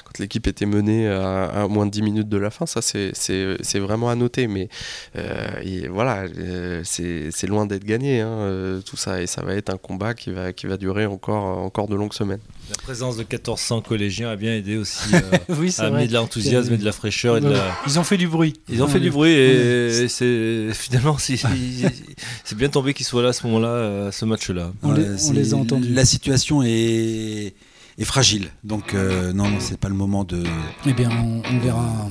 quand 0.05 0.19
l'équipe 0.19 0.47
était 0.47 0.65
menée 0.65 1.07
à, 1.07 1.45
à, 1.45 1.67
moins 1.67 1.85
de 1.85 1.91
10 1.91 2.01
minutes 2.01 2.29
de 2.29 2.37
la 2.37 2.49
fin. 2.49 2.65
Ça, 2.65 2.81
c'est 2.81 3.79
vraiment 3.79 4.09
à 4.09 4.15
noter. 4.15 4.47
Mais 4.47 4.64
euh, 5.15 5.87
voilà, 5.89 6.25
euh, 6.37 6.81
c'est 6.83 7.47
loin 7.47 7.65
d'être 7.65 7.83
gagné 7.83 8.21
hein, 8.21 8.27
euh, 8.27 8.81
tout 8.81 8.97
ça 8.97 9.21
et 9.21 9.27
ça 9.27 9.41
va 9.43 9.55
être 9.55 9.69
un 9.69 9.77
combat 9.77 10.13
qui 10.13 10.31
va, 10.31 10.53
qui 10.53 10.67
va 10.67 10.77
durer 10.77 11.05
encore, 11.05 11.43
encore 11.59 11.87
de 11.87 11.95
longues 11.95 12.13
semaines. 12.13 12.39
La 12.69 12.77
présence 12.77 13.15
de 13.15 13.21
1400 13.21 13.81
collégiens 13.81 14.29
a 14.29 14.35
bien 14.35 14.53
aidé 14.53 14.77
aussi 14.77 15.15
à 15.79 15.83
amener 15.83 16.07
de 16.07 16.13
l'enthousiasme 16.13 16.73
et 16.73 16.77
de 16.77 16.85
la 16.85 16.91
fraîcheur. 16.91 17.37
Et 17.37 17.41
de 17.41 17.53
Ils 17.85 17.99
ont 17.99 18.03
fait 18.03 18.17
du 18.17 18.27
bruit. 18.27 18.53
Ils 18.69 18.81
ont 18.81 18.87
fait 18.87 18.99
du 18.99 19.11
bruit 19.11 19.31
et, 19.31 20.07
c'est 20.07 20.69
finalement 20.73 21.17
c'est 21.19 22.57
bien 22.57 22.69
tombé 22.69 22.93
qu'ils 22.93 23.05
soient 23.05 23.23
là 23.23 23.29
à 23.29 23.33
ce 23.33 23.45
moment-là, 23.47 24.11
ce 24.11 24.25
match-là. 24.25 24.71
On, 24.83 24.93
les 24.93 25.53
a 25.53 25.57
entendus. 25.57 25.93
La 25.93 26.05
situation 26.05 26.63
est 26.63 27.53
est 27.97 28.05
fragile. 28.05 28.49
Donc 28.63 28.93
non, 28.93 29.49
non, 29.49 29.57
c'est 29.59 29.79
pas 29.79 29.89
le 29.89 29.95
moment 29.95 30.23
de. 30.23 30.43
Eh 30.85 30.93
bien, 30.93 31.09
on 31.11 31.59
verra 31.59 32.09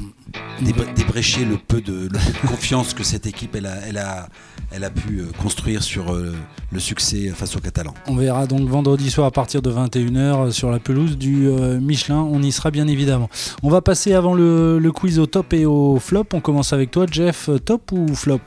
débrécher 0.95 1.45
le 1.45 1.57
peu, 1.57 1.81
de, 1.81 2.09
confiance 2.47 2.95
que 2.95 3.03
cette 3.03 3.27
équipe 3.27 3.55
elle 3.57 3.67
a, 3.67 3.77
elle 3.87 3.99
a, 3.99 4.29
elle 4.71 4.85
a 4.85 4.91
pu 4.91 5.19
euh, 5.19 5.27
construire 5.41 5.83
sur 5.83 6.13
euh, 6.13 6.35
le 6.71 6.81
succès 6.81 7.29
face 7.29 7.57
aux 7.57 7.61
Catalans. 7.61 7.95
On 8.07 8.17
verra 8.17 8.47
donc 8.47 8.69
vendredi 8.69 9.11
soir 9.11 9.27
à 9.27 9.31
partir 9.31 9.63
de 9.63 9.71
21h 9.71 10.17
euh, 10.17 10.51
sur 10.51 10.71
la 10.71 10.79
pelouse 10.79 11.19
du 11.19 11.49
Michelin. 11.81 12.21
On 12.21 12.43
y 12.43 12.53
sera 12.53 12.71
bien 12.71 12.87
évidemment. 12.87 13.29
On 13.63 13.71
va 13.71 13.81
passer 13.81 14.15
avant 14.15 14.35
le, 14.35 14.79
le 14.79 14.93
quiz 14.93 15.19
au 15.19 15.27
top 15.27 15.53
et 15.53 15.67
au 15.67 15.99
flop. 15.99 16.27
On 16.33 16.41
commence 16.41 16.73
avec 16.73 16.91
toi, 16.91 17.07
Jeff. 17.11 17.51
Top 17.65 17.93
ou 17.93 18.15
flop? 18.15 18.41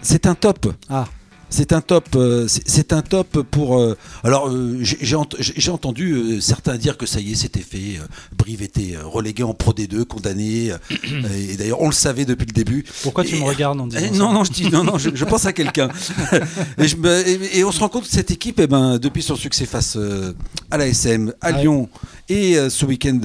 C'est 0.00 0.26
un 0.26 0.34
top. 0.34 0.74
Ah 0.88 1.06
c'est 1.52 1.72
un 1.72 1.80
top. 1.80 2.08
Euh, 2.16 2.46
c'est 2.48 2.92
un 2.92 3.02
top 3.02 3.42
pour. 3.42 3.78
Euh, 3.78 3.96
alors, 4.24 4.48
euh, 4.48 4.78
j'ai 4.80 5.70
entendu 5.70 6.40
certains 6.40 6.76
dire 6.76 6.96
que 6.96 7.06
ça 7.06 7.20
y 7.20 7.32
est, 7.32 7.34
c'était 7.34 7.60
fait. 7.60 8.00
Brive 8.36 8.62
était 8.62 8.96
relégué 9.02 9.42
en 9.42 9.54
Pro 9.54 9.72
D2, 9.72 10.04
condamné. 10.04 10.72
et 10.90 11.56
d'ailleurs, 11.56 11.80
on 11.80 11.86
le 11.88 11.94
savait 11.94 12.24
depuis 12.24 12.46
le 12.46 12.52
début. 12.52 12.84
Pourquoi 13.02 13.24
tu 13.24 13.36
me 13.36 13.44
regardes 13.44 13.80
en 13.80 13.86
disant 13.86 14.14
Non, 14.14 14.32
non, 14.32 14.44
je 14.44 14.52
dis 14.52 14.70
non, 14.70 14.82
non, 14.82 14.98
je, 14.98 15.24
pense 15.24 15.44
à 15.44 15.52
quelqu'un. 15.52 15.88
et, 16.78 17.64
on 17.64 17.72
se 17.72 17.80
rend 17.80 17.88
compte 17.88 18.04
que 18.04 18.10
cette 18.10 18.30
équipe, 18.30 18.58
eh 18.58 18.66
ben, 18.66 18.98
depuis 18.98 19.22
son 19.22 19.36
succès 19.36 19.66
face 19.66 19.98
à 20.70 20.78
l'ASM, 20.78 21.34
à 21.40 21.52
Lyon 21.52 21.88
et 22.28 22.56
ce 22.70 22.86
week-end 22.86 23.20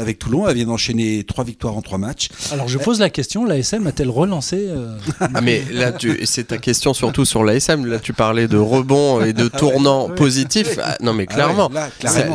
avec 0.00 0.18
Toulon, 0.18 0.46
elle 0.48 0.56
vient 0.56 0.66
d'enchaîner 0.66 1.24
trois 1.24 1.44
victoires 1.44 1.76
en 1.76 1.82
trois 1.82 1.98
matchs. 1.98 2.28
Alors, 2.52 2.68
je 2.68 2.78
pose 2.78 3.00
la 3.00 3.08
question 3.08 3.44
l'ASM 3.46 3.86
a-t-elle 3.86 4.10
relancé 4.10 4.68
Ah, 5.20 5.40
mais 5.40 5.64
là, 5.72 5.92
c'est 6.24 6.48
ta 6.48 6.58
question 6.58 6.92
surtout 6.92 7.24
sur 7.24 7.42
l'ASM 7.42 7.69
là 7.76 7.98
tu 7.98 8.12
parlais 8.12 8.48
de 8.48 8.58
rebond 8.58 9.22
et 9.22 9.32
de 9.32 9.50
ah 9.52 9.58
tournant 9.58 10.08
positif. 10.08 10.78
Ah, 10.82 10.96
non 11.00 11.12
mais 11.12 11.26
ah 11.28 11.32
clairement, 11.32 11.70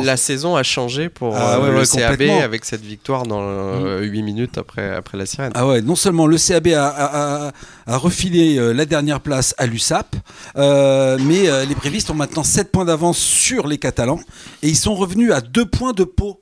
la 0.02 0.16
saison 0.16 0.56
a 0.56 0.62
changé 0.62 1.08
pour 1.08 1.36
euh, 1.36 1.80
le 1.80 1.86
CAB 1.86 2.22
avec 2.42 2.64
cette 2.64 2.82
victoire 2.82 3.24
dans 3.24 4.00
8 4.00 4.08
mm. 4.08 4.24
minutes 4.24 4.58
après, 4.58 4.94
après 4.94 5.18
la 5.18 5.26
sirène. 5.26 5.52
Ah 5.54 5.66
ouais, 5.66 5.82
non 5.82 5.96
seulement 5.96 6.26
le 6.26 6.38
CAB 6.38 6.68
a, 6.76 7.52
refilé 7.86 8.58
euh, 8.58 8.72
la 8.72 8.84
dernière 8.84 9.20
place 9.20 9.54
à 9.58 9.66
l'USAP, 9.66 10.16
euh, 10.56 11.18
mais 11.20 11.44
les 11.66 11.74
Brévistes 11.74 12.10
ont 12.10 12.14
maintenant 12.14 12.42
7 12.44 12.72
points 12.72 12.84
d'avance 12.84 13.18
sur 13.18 13.66
les 13.66 13.78
Catalans 13.78 14.20
et 14.62 14.68
ils 14.68 14.76
sont 14.76 14.94
revenus 14.94 15.32
à 15.32 15.40
2 15.40 15.66
points 15.66 15.92
de 15.92 16.04
pot 16.04 16.40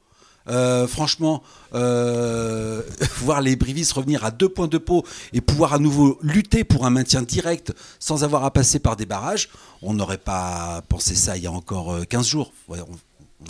euh, 0.48 0.86
franchement, 0.86 1.42
euh, 1.74 2.82
voir 3.18 3.40
les 3.40 3.56
Brivis 3.56 3.90
revenir 3.94 4.24
à 4.24 4.30
deux 4.30 4.48
points 4.48 4.68
de 4.68 4.78
peau 4.78 5.04
et 5.32 5.40
pouvoir 5.40 5.74
à 5.74 5.78
nouveau 5.78 6.18
lutter 6.22 6.64
pour 6.64 6.86
un 6.86 6.90
maintien 6.90 7.22
direct 7.22 7.72
sans 7.98 8.24
avoir 8.24 8.44
à 8.44 8.50
passer 8.50 8.78
par 8.78 8.96
des 8.96 9.06
barrages, 9.06 9.48
on 9.82 9.94
n'aurait 9.94 10.18
pas 10.18 10.82
pensé 10.88 11.14
ça 11.14 11.36
il 11.36 11.44
y 11.44 11.46
a 11.46 11.52
encore 11.52 12.06
15 12.08 12.26
euh, 12.26 12.28
jours. 12.28 12.52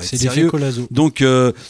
c'est 0.01 0.23
l'effet 0.23 0.47
Colazo. 0.47 0.87
Donc 0.91 1.25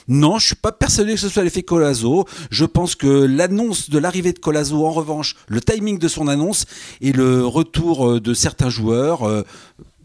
non, 0.08 0.38
je 0.38 0.46
suis 0.46 0.56
pas 0.56 0.72
persuadé 0.72 1.14
que 1.14 1.20
ce 1.20 1.28
soit 1.28 1.42
l'effet 1.42 1.62
Colazo. 1.62 2.26
Je 2.50 2.64
pense 2.66 2.94
que 2.94 3.06
l'annonce 3.06 3.88
de 3.88 3.98
l'arrivée 3.98 4.32
de 4.32 4.38
Colazo, 4.38 4.86
en 4.86 4.92
revanche, 4.92 5.36
le 5.48 5.60
timing 5.60 5.98
de 5.98 6.08
son 6.08 6.28
annonce 6.28 6.66
et 7.00 7.12
le 7.12 7.46
retour 7.46 8.20
de 8.20 8.34
certains 8.34 8.70
joueurs 8.70 9.44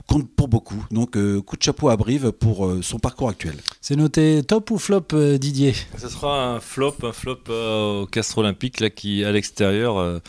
compte 0.10 0.30
pour 0.36 0.48
beaucoup. 0.48 0.84
Donc 0.92 1.16
euh, 1.16 1.42
coup 1.42 1.56
de 1.56 1.62
chapeau 1.62 1.90
à 1.90 1.96
Brive 1.96 2.32
pour 2.32 2.66
euh, 2.66 2.82
son 2.82 2.98
parcours 2.98 3.30
actuel. 3.30 3.56
C'est 3.80 3.96
noté 3.96 4.42
top 4.44 4.72
ou 4.72 4.80
flop 4.80 5.06
euh, 5.14 5.38
Didier? 5.38 5.74
Ce 5.98 6.10
sera 6.10 6.56
un 6.56 6.60
flop, 6.60 6.96
un 7.04 7.12
flop 7.12 7.40
au 7.50 8.08
Castre 8.08 8.40
Olympique 8.40 8.80
là 8.80 8.90
qui 8.90 9.24
à 9.24 9.32
l'extérieur 9.32 10.22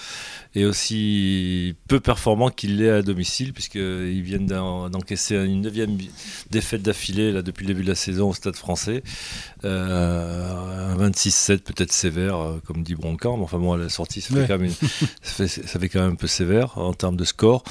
est 0.55 0.65
aussi 0.65 1.75
peu 1.89 2.01
performant 2.01 2.51
qu'il 2.51 2.79
l'est 2.79 2.91
à 2.91 3.03
domicile, 3.03 3.53
puisqu'ils 3.53 4.23
viennent 4.23 4.47
d'encaisser 4.47 5.37
une 5.37 5.63
neuvième 5.63 5.97
défaite 6.51 6.83
d'affilée 6.83 7.33
là, 7.33 7.43
depuis 7.43 7.67
le 7.67 7.73
début 7.73 7.85
de 7.85 7.89
la 7.89 7.95
saison 7.95 8.31
au 8.31 8.35
Stade 8.35 8.57
français. 8.57 9.03
Euh, 9.65 10.95
un 10.95 11.11
26-7 11.11 11.59
peut-être 11.59 11.93
sévère, 11.93 12.39
euh, 12.39 12.61
comme 12.67 12.83
dit 12.83 12.95
Broncan, 12.95 13.37
mais 13.37 13.45
enfin 13.45 13.59
bon, 13.59 13.73
à 13.73 13.77
la 13.77 13.89
sortie, 13.89 14.21
ça 14.21 14.35
fait, 14.35 14.47
quand 14.49 14.59
même 14.59 14.73
ça, 15.23 15.47
fait, 15.47 15.89
quand 15.89 16.01
même 16.01 16.13
un 16.13 16.17
peu 16.17 16.27
sévère 16.27 16.79
en 16.79 16.95
termes 16.95 17.17
de 17.17 17.25
score. 17.25 17.63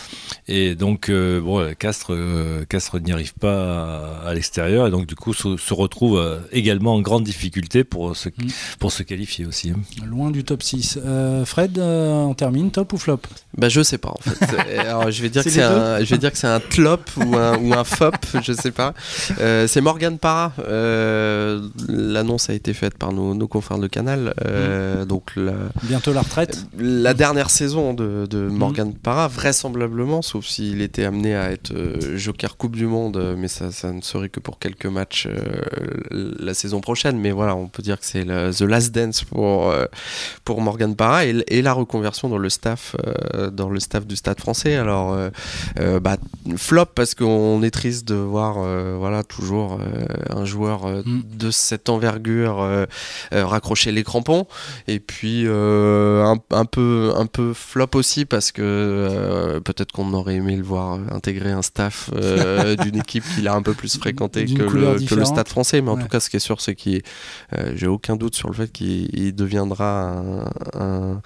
Et 0.47 0.75
donc, 0.75 1.09
euh, 1.09 1.41
bon, 1.41 1.73
Castres, 1.77 2.15
Castres 2.69 2.99
n'y 2.99 3.11
arrive 3.11 3.33
pas 3.33 4.21
à, 4.23 4.33
l'extérieur, 4.33 4.87
et 4.87 4.91
donc 4.91 5.05
du 5.05 5.15
coup 5.15 5.33
se, 5.33 5.73
retrouve 5.73 6.41
également 6.51 6.95
en 6.95 7.01
grande 7.01 7.23
difficulté 7.23 7.83
pour 7.83 8.15
se, 8.15 8.29
mm. 8.29 8.31
pour 8.79 8.91
se 8.91 9.03
qualifier 9.03 9.45
aussi. 9.45 9.71
Hein. 9.71 9.79
Loin 10.05 10.31
du 10.31 10.43
top 10.43 10.63
6. 10.63 10.99
Fred, 11.45 11.79
on 11.79 12.33
termine 12.33 12.68
top 12.69 12.93
ou 12.93 12.97
flop? 12.97 13.19
Bah 13.57 13.67
je 13.67 13.81
sais 13.81 13.97
pas 13.97 14.09
en 14.09 14.21
fait. 14.21 14.79
Alors 14.79 15.09
je 15.09 15.21
vais 15.21 15.29
dire 15.29 15.43
que 15.43 15.49
c'est 15.49 15.63
un, 15.63 16.03
je 16.03 16.09
vais 16.09 16.17
dire 16.17 16.31
que 16.31 16.37
c'est 16.37 16.47
un 16.47 16.59
tlop 16.59 17.01
ou 17.17 17.35
un 17.35 17.57
ou 17.57 17.73
un 17.73 17.83
fop, 17.83 18.15
je 18.43 18.53
sais 18.53 18.71
pas. 18.71 18.93
Euh, 19.39 19.67
c'est 19.67 19.81
Morgan 19.81 20.17
Parra. 20.17 20.53
Euh, 20.59 21.67
l'annonce 21.87 22.49
a 22.49 22.53
été 22.53 22.73
faite 22.73 22.97
par 22.97 23.11
nos, 23.11 23.33
nos 23.33 23.47
confrères 23.47 23.79
de 23.79 23.87
Canal. 23.87 24.33
Euh, 24.45 25.03
mm. 25.03 25.07
Donc 25.07 25.31
bientôt 25.83 26.13
la 26.13 26.21
retraite. 26.21 26.65
La 26.77 27.13
dernière 27.13 27.49
saison 27.49 27.93
de, 27.93 28.27
de 28.29 28.37
mm. 28.37 28.53
Morgan 28.53 28.93
Parra, 28.93 29.27
vraisemblablement, 29.27 30.21
sauf 30.21 30.45
s'il 30.45 30.81
était 30.81 31.05
amené 31.05 31.35
à 31.35 31.51
être 31.51 31.73
Joker 32.15 32.55
Coupe 32.55 32.75
du 32.75 32.85
Monde, 32.85 33.35
mais 33.37 33.47
ça, 33.47 33.71
ça 33.71 33.91
ne 33.91 34.01
serait 34.01 34.29
que 34.29 34.39
pour 34.39 34.59
quelques 34.59 34.85
matchs 34.85 35.27
la 36.11 36.53
saison 36.53 36.81
prochaine. 36.81 37.17
Mais 37.19 37.31
voilà, 37.31 37.55
on 37.55 37.67
peut 37.67 37.83
dire 37.83 37.99
que 37.99 38.05
c'est 38.05 38.25
the 38.25 38.61
last 38.61 38.93
dance 38.93 39.23
pour 39.23 39.73
pour 40.45 40.61
Morgan 40.61 40.95
Parra 40.95 41.25
et, 41.25 41.43
et 41.47 41.61
la 41.61 41.73
reconversion 41.73 42.29
dans 42.29 42.37
le 42.37 42.49
staff, 42.59 42.95
dans 43.51 43.69
le 43.69 43.79
staff 43.79 44.05
du 44.05 44.15
Stade 44.15 44.39
français. 44.39 44.75
Alors, 44.75 45.17
bah, 46.01 46.17
flop 46.57 46.87
parce 46.95 47.15
qu'on 47.15 47.63
est 47.63 47.71
triste 47.71 48.07
de 48.07 48.15
voir 48.15 48.55
voilà, 48.97 49.23
toujours 49.23 49.79
un 50.29 50.45
joueur 50.45 50.87
mm. 50.87 51.23
de 51.37 51.51
cette 51.51 51.89
envergure 51.89 52.85
raccrocher 53.31 53.91
les 53.91 54.03
crampons. 54.03 54.45
Et 54.87 54.99
puis, 54.99 55.45
un, 55.47 56.35
un, 56.51 56.65
peu, 56.65 57.13
un 57.15 57.25
peu 57.25 57.53
flop 57.53 57.91
aussi 57.95 58.25
parce 58.25 58.51
que 58.51 59.59
peut-être 59.63 59.91
qu'on 59.91 60.13
aurait 60.13 60.35
aimé 60.35 60.55
le 60.57 60.63
voir 60.63 60.99
intégrer 61.11 61.51
un 61.51 61.61
staff 61.61 62.09
d'une 62.83 62.97
équipe 62.97 63.23
qu'il 63.35 63.47
a 63.47 63.53
un 63.53 63.61
peu 63.61 63.73
plus 63.73 63.97
fréquenté 63.97 64.45
que 64.45 64.63
le, 64.63 65.05
que 65.05 65.15
le, 65.15 65.25
Stade 65.25 65.47
français. 65.47 65.81
Mais 65.81 65.91
en 65.91 65.97
tout 65.97 66.07
cas, 66.07 66.19
ce 66.19 66.29
qui 66.29 66.37
est 66.37 66.41
sûr, 66.41 66.61
c'est 66.61 66.75
qu'il, 66.75 67.01
j'ai 67.75 67.87
aucun 67.87 68.15
doute 68.15 68.35
sur 68.35 68.49
le 68.49 68.55
fait 68.55 68.71
qu'il 68.71 69.35
deviendra 69.35 70.23
un, 70.73 71.21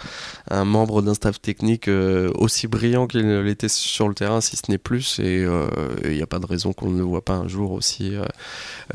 un, 0.49 0.65
membre 0.65 1.01
d'un 1.01 1.13
staff 1.23 1.41
technique 1.41 1.87
euh, 1.87 2.29
aussi 2.35 2.67
brillant 2.67 3.07
qu'il 3.07 3.21
l'était 3.21 3.69
sur 3.69 4.09
le 4.09 4.13
terrain, 4.13 4.41
si 4.41 4.57
ce 4.57 4.69
n'est 4.69 4.77
plus. 4.77 5.19
Et 5.19 5.45
euh, 5.45 5.67
il 6.03 6.11
n'y 6.11 6.21
a 6.21 6.27
pas 6.27 6.39
de 6.39 6.45
raison 6.45 6.73
qu'on 6.73 6.89
ne 6.89 6.97
le 6.97 7.03
voit 7.03 7.23
pas 7.23 7.35
un 7.35 7.47
jour 7.47 7.71
aussi 7.71 8.15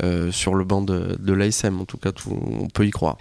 euh, 0.03 0.31
sur 0.31 0.53
le 0.53 0.63
banc 0.63 0.83
de, 0.83 1.17
de 1.19 1.33
l'ASM. 1.33 1.81
En 1.81 1.85
tout 1.85 1.97
cas, 1.97 2.11
tout, 2.11 2.29
on 2.29 2.67
peut 2.67 2.85
y 2.85 2.91
croire. 2.91 3.17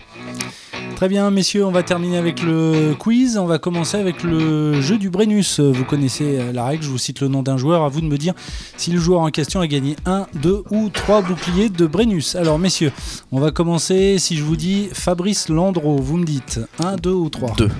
Très 0.97 1.09
bien, 1.09 1.31
messieurs, 1.31 1.65
on 1.65 1.71
va 1.71 1.83
terminer 1.83 2.19
avec 2.19 2.43
le 2.43 2.95
quiz. 2.99 3.39
On 3.39 3.47
va 3.47 3.59
commencer 3.59 3.97
avec 3.97 4.23
le 4.23 4.83
jeu 4.83 4.99
du 4.99 5.09
Brennus. 5.09 5.59
Vous 5.59 5.85
connaissez 5.85 6.53
la 6.53 6.67
règle, 6.67 6.83
je 6.83 6.91
vous 6.91 6.99
cite 6.99 7.21
le 7.21 7.29
nom 7.29 7.43
d'un 7.43 7.57
joueur. 7.57 7.85
À 7.85 7.89
vous 7.89 8.03
de 8.03 8.07
me 8.07 8.19
dire 8.19 8.35
si 8.77 8.91
le 8.91 8.99
joueur 8.99 9.21
en 9.21 9.31
question 9.31 9.61
a 9.61 9.67
gagné 9.67 9.97
un, 10.05 10.27
deux 10.35 10.65
ou 10.71 10.91
trois 10.91 11.23
boucliers 11.23 11.71
de 11.71 11.87
Brennus. 11.87 12.35
Alors, 12.35 12.59
messieurs, 12.59 12.93
on 13.33 13.41
va 13.41 13.53
commencer. 13.53 14.19
Si 14.19 14.37
je 14.37 14.45
vous 14.45 14.57
dis 14.57 14.89
Fabrice 14.93 15.49
Landreau, 15.49 15.97
vous 15.97 16.19
me 16.19 16.27
dites 16.27 16.61
1, 16.79 16.97
2 16.97 17.11
ou 17.11 17.31
3 17.31 17.55
2. 17.57 17.71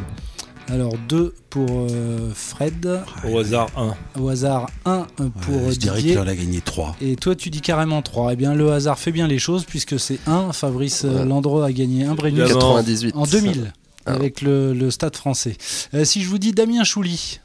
Alors 0.71 0.93
2 1.09 1.35
pour 1.49 1.67
euh, 1.71 2.31
Fred. 2.35 3.01
Au 3.27 3.39
hasard 3.39 3.69
1. 3.77 4.21
Au 4.21 4.29
hasard 4.29 4.69
1 4.85 5.07
pour 5.41 5.63
ouais, 5.63 5.73
Je 5.73 5.79
dirais 5.79 6.03
qu'il 6.03 6.19
en 6.19 6.27
a 6.27 6.35
gagné 6.35 6.61
3. 6.61 6.97
Et 7.01 7.17
toi 7.17 7.35
tu 7.35 7.49
dis 7.49 7.63
carrément 7.63 8.03
3. 8.03 8.35
Eh 8.35 8.37
bien 8.37 8.55
le 8.55 8.71
hasard 8.73 8.99
fait 8.99 9.13
bien 9.13 9.27
les 9.27 9.39
choses 9.39 9.65
puisque 9.65 9.99
c'est 9.99 10.19
1. 10.27 10.53
Fabrice 10.53 11.05
euh, 11.07 11.25
Landreau 11.25 11.63
a 11.63 11.73
gagné 11.73 12.05
un 12.05 12.15
Brennus 12.15 12.47
98. 12.47 13.15
en 13.17 13.25
2000 13.25 13.73
ah. 14.05 14.13
avec 14.13 14.43
le, 14.43 14.91
stade 14.91 15.17
français. 15.17 15.57
Euh, 15.95 16.05
si 16.05 16.23
je 16.23 16.29
vous 16.29 16.39
dis 16.39 16.53
Damien 16.53 16.85
Chouli, 16.85 17.41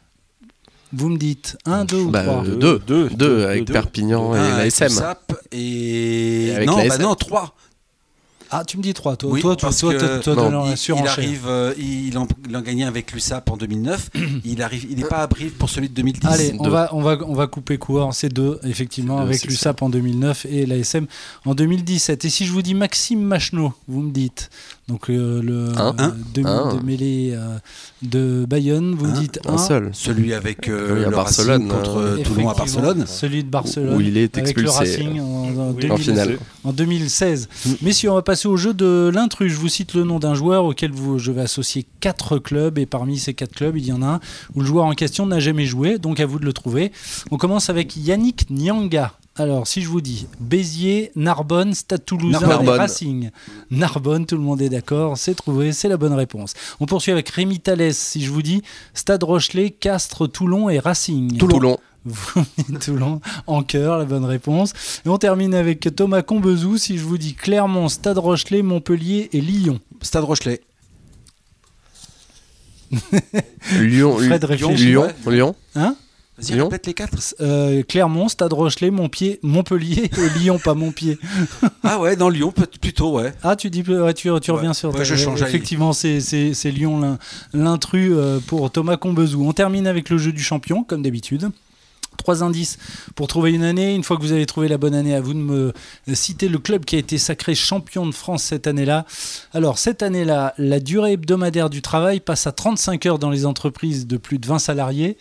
vous 0.92 1.08
me 1.08 1.18
dites 1.18 1.58
1, 1.66 1.86
2 1.86 1.98
ou 1.98 2.12
3 2.12 2.44
2. 2.44 3.10
2 3.10 3.46
avec 3.46 3.66
Perpignan 3.66 4.36
et 4.36 4.40
l'ASM. 4.40 5.02
Et, 5.54 6.48
et 6.50 6.66
non, 6.66 6.86
bah 6.86 6.98
non, 6.98 7.16
3. 7.16 7.56
Ah, 8.56 8.64
tu 8.64 8.78
me 8.78 8.84
dis 8.84 8.94
3, 8.94 9.16
toi. 9.16 9.32
Oui, 9.32 9.42
toi, 9.42 9.56
toi, 9.56 9.72
toi, 9.72 9.94
il, 9.96 11.08
arrive, 11.08 11.46
euh, 11.48 11.74
il, 11.76 12.16
en, 12.20 12.28
il, 12.48 12.56
en, 12.56 12.62
gagnait 12.62 12.84
avec 12.86 13.12
l'USAP 13.12 13.50
en 13.50 13.58
2009. 13.58 14.12
il 14.46 14.62
arrive, 14.62 14.86
il 14.92 14.98
n'est 14.98 15.08
pas 15.08 15.24
à 15.24 15.28
Brive 15.28 15.54
pour 15.54 15.72
celui 15.72 15.90
de 15.90 15.96
2010. 15.96 16.28
Allez, 16.28 16.54
on 16.60 16.70
va, 16.70 16.90
on, 16.94 17.02
va, 17.02 17.18
on 17.26 17.34
va 17.34 17.48
couper 17.48 17.80
court. 17.80 18.14
C'est 18.14 18.30
deux, 18.30 18.60
effectivement, 18.64 19.18
avec 19.18 19.44
l'USAP 19.46 19.82
en 19.82 19.90
2009 19.90 20.46
et 20.46 20.68
l'ASM 20.68 21.08
en 21.46 21.56
2017. 21.56 22.26
Et 22.26 22.30
si 22.30 22.46
je 22.46 22.52
vous 22.52 22.62
dis 22.62 22.76
Maxime 22.76 23.24
Macheneau, 23.24 23.74
vous 23.88 24.02
me 24.02 24.12
dites 24.12 24.52
donc 24.90 25.10
euh, 25.10 25.42
le 25.42 25.72
demi 26.34 26.78
de 26.78 26.86
mêlée 26.86 27.32
euh, 27.34 27.58
de 28.02 28.46
Bayonne, 28.46 28.96
vous 28.96 29.12
dites 29.12 29.40
un, 29.46 29.58
seul. 29.58 29.90
Celui 29.94 30.34
avec 30.34 30.68
le 30.68 31.10
Barcelone 31.10 31.70
contre 31.70 32.18
Toulon 32.24 32.50
à 32.50 32.54
Barcelone. 32.54 33.06
Celui 33.08 33.44
de 33.44 33.50
Barcelone. 33.50 33.96
Où 33.96 34.02
il 34.02 34.18
est 34.18 34.38
expulsé 34.38 34.78
avec 34.78 34.98
le 34.98 35.08
Racing 35.08 35.20
en, 35.22 35.90
en, 35.90 35.98
finale. 35.98 36.38
en 36.66 36.74
2016. 36.74 37.48
Mm. 37.66 37.72
Messieurs, 37.82 38.12
on 38.12 38.16
va 38.16 38.22
passer 38.24 38.48
au 38.50 38.58
jeu 38.58 38.74
de 38.74 39.10
l'intrus. 39.14 39.54
Je 39.54 39.58
vous 39.58 39.70
cite 39.70 39.94
le 39.94 40.04
nom 40.04 40.20
d'un 40.20 40.34
joueur 40.34 40.66
auquel 40.66 40.92
vous, 40.92 41.18
je 41.18 41.32
vais 41.32 41.42
associer 41.42 41.86
quatre 42.02 42.38
clubs 42.38 42.78
et 42.78 42.86
parmi 42.86 43.18
ces 43.18 43.34
quatre 43.34 43.56
clubs, 43.56 43.78
il 43.78 43.86
y 43.86 43.94
en 43.94 44.02
a 44.02 44.08
un 44.08 44.20
où 44.56 44.60
le 44.60 44.66
joueur 44.66 44.86
en 44.86 44.94
question 44.94 45.26
n'a 45.26 45.40
jamais 45.40 45.66
joué, 45.66 45.98
donc 45.98 46.20
à 46.20 46.26
vous 46.26 46.40
de 46.40 46.46
le 46.46 46.54
trouver. 46.54 46.92
On 47.32 47.38
commence 47.38 47.70
avec 47.70 47.96
Yannick 47.96 48.50
Nyanga. 48.50 49.14
Alors, 49.36 49.66
si 49.66 49.82
je 49.82 49.90
vous 49.90 50.02
dis 50.02 50.28
Béziers, 50.40 51.12
Narbonne, 51.16 51.74
Stade 51.74 52.06
Toulousain 52.06 52.46
Narbonne. 52.46 52.80
Racing. 52.80 53.32
Narbonne, 53.72 54.28
tout 54.28 54.36
le 54.36 54.44
monde 54.44 54.62
est 54.62 54.70
d'accord, 54.70 55.18
c'est 55.18 55.34
trouvé, 55.34 55.72
c'est 55.72 55.88
la 55.88 55.98
bonne 55.98 56.14
réponse. 56.14 56.54
On 56.80 56.86
poursuit 56.86 57.12
avec 57.12 57.30
Rémi 57.30 57.60
Thalès. 57.60 57.98
Si 57.98 58.24
je 58.24 58.30
vous 58.30 58.44
dis 58.44 58.62
Stade 58.94 59.24
Rochelet, 59.24 59.72
Castres, 59.72 60.32
Toulon 60.32 60.70
et 60.70 60.78
Racing. 60.78 61.38
Toulon. 61.38 61.80
Toulon 62.82 63.22
en 63.48 63.64
cœur, 63.64 63.98
la 63.98 64.06
bonne 64.06 64.26
réponse. 64.26 64.74
Et 65.04 65.10
on 65.10 65.18
termine 65.18 65.56
avec 65.56 65.96
Thomas 65.96 66.22
Combezou. 66.22 66.78
Si 66.78 67.00
je 67.00 67.04
vous 67.04 67.18
dis 67.18 67.34
Clermont, 67.34 67.90
Stade 67.90 68.20
Rochelet, 68.20 68.62
Montpellier 68.62 69.30
et 69.34 69.42
Lyon. 69.42 69.80
Stade 70.04 70.26
Rochelet. 70.26 70.62
Lyon, 73.80 74.20
Lyon, 74.20 74.70
Lyon, 74.76 75.08
Lyon. 75.26 75.56
Hein? 75.74 75.96
Vas-y, 76.38 76.60
répète 76.60 76.88
les 76.88 76.94
quatre. 76.94 77.36
Euh, 77.42 77.84
Clermont, 77.84 78.28
Stade 78.28 78.54
Rochelet, 78.54 78.90
Montpied, 78.90 79.40
Montpellier 79.44 80.10
et 80.18 80.30
Lyon, 80.40 80.60
pas 80.64 80.74
Montpied. 80.74 81.20
ah 81.84 82.00
ouais, 82.00 82.16
dans 82.16 82.30
Lyon, 82.30 82.52
plutôt, 82.82 83.20
ouais. 83.20 83.34
Ah, 83.44 83.56
tu 83.56 83.70
dis, 83.70 83.84
ouais, 83.84 84.14
tu, 84.14 84.30
tu 84.42 84.52
reviens 84.52 84.74
sur. 84.74 84.94
Ouais, 84.96 85.06
je 85.06 85.16
change. 85.16 85.42
Effectivement, 85.44 85.94
c'est 85.94 86.72
Lyon 86.72 87.18
l'intrus 87.54 88.12
euh, 88.16 88.40
pour 88.46 88.72
Thomas 88.72 88.98
Combezou. 88.98 89.46
On 89.46 89.54
termine 89.54 89.86
avec 89.86 90.10
le 90.10 90.18
jeu 90.18 90.32
du 90.32 90.42
champion, 90.42 90.84
comme 90.84 91.04
d'habitude. 91.04 91.50
Trois 92.24 92.42
indices 92.42 92.78
pour 93.16 93.28
trouver 93.28 93.52
une 93.52 93.64
année. 93.64 93.94
Une 93.96 94.04
fois 94.04 94.16
que 94.16 94.22
vous 94.22 94.32
avez 94.32 94.46
trouvé 94.46 94.70
la 94.70 94.78
bonne 94.78 94.96
année, 94.96 95.14
à 95.14 95.20
vous 95.20 95.34
de 95.34 95.40
me 95.40 95.74
citer 96.14 96.48
le 96.48 96.58
club 96.58 96.86
qui 96.86 96.96
a 96.96 97.00
été 97.00 97.18
sacré 97.18 97.54
champion 97.54 98.06
de 98.06 98.14
France 98.14 98.44
cette 98.44 98.66
année-là. 98.66 99.06
Alors, 99.54 99.78
cette 99.78 100.04
année-là, 100.04 100.54
la 100.58 100.80
durée 100.80 101.14
hebdomadaire 101.14 101.70
du 101.70 101.82
travail 101.82 102.20
passe 102.20 102.48
à 102.48 102.52
35 102.52 103.06
heures 103.06 103.20
dans 103.20 103.30
les 103.30 103.46
entreprises 103.46 104.08
de 104.08 104.18
plus 104.18 104.40
de 104.40 104.48
20 104.48 104.60
salariés. 104.60 105.18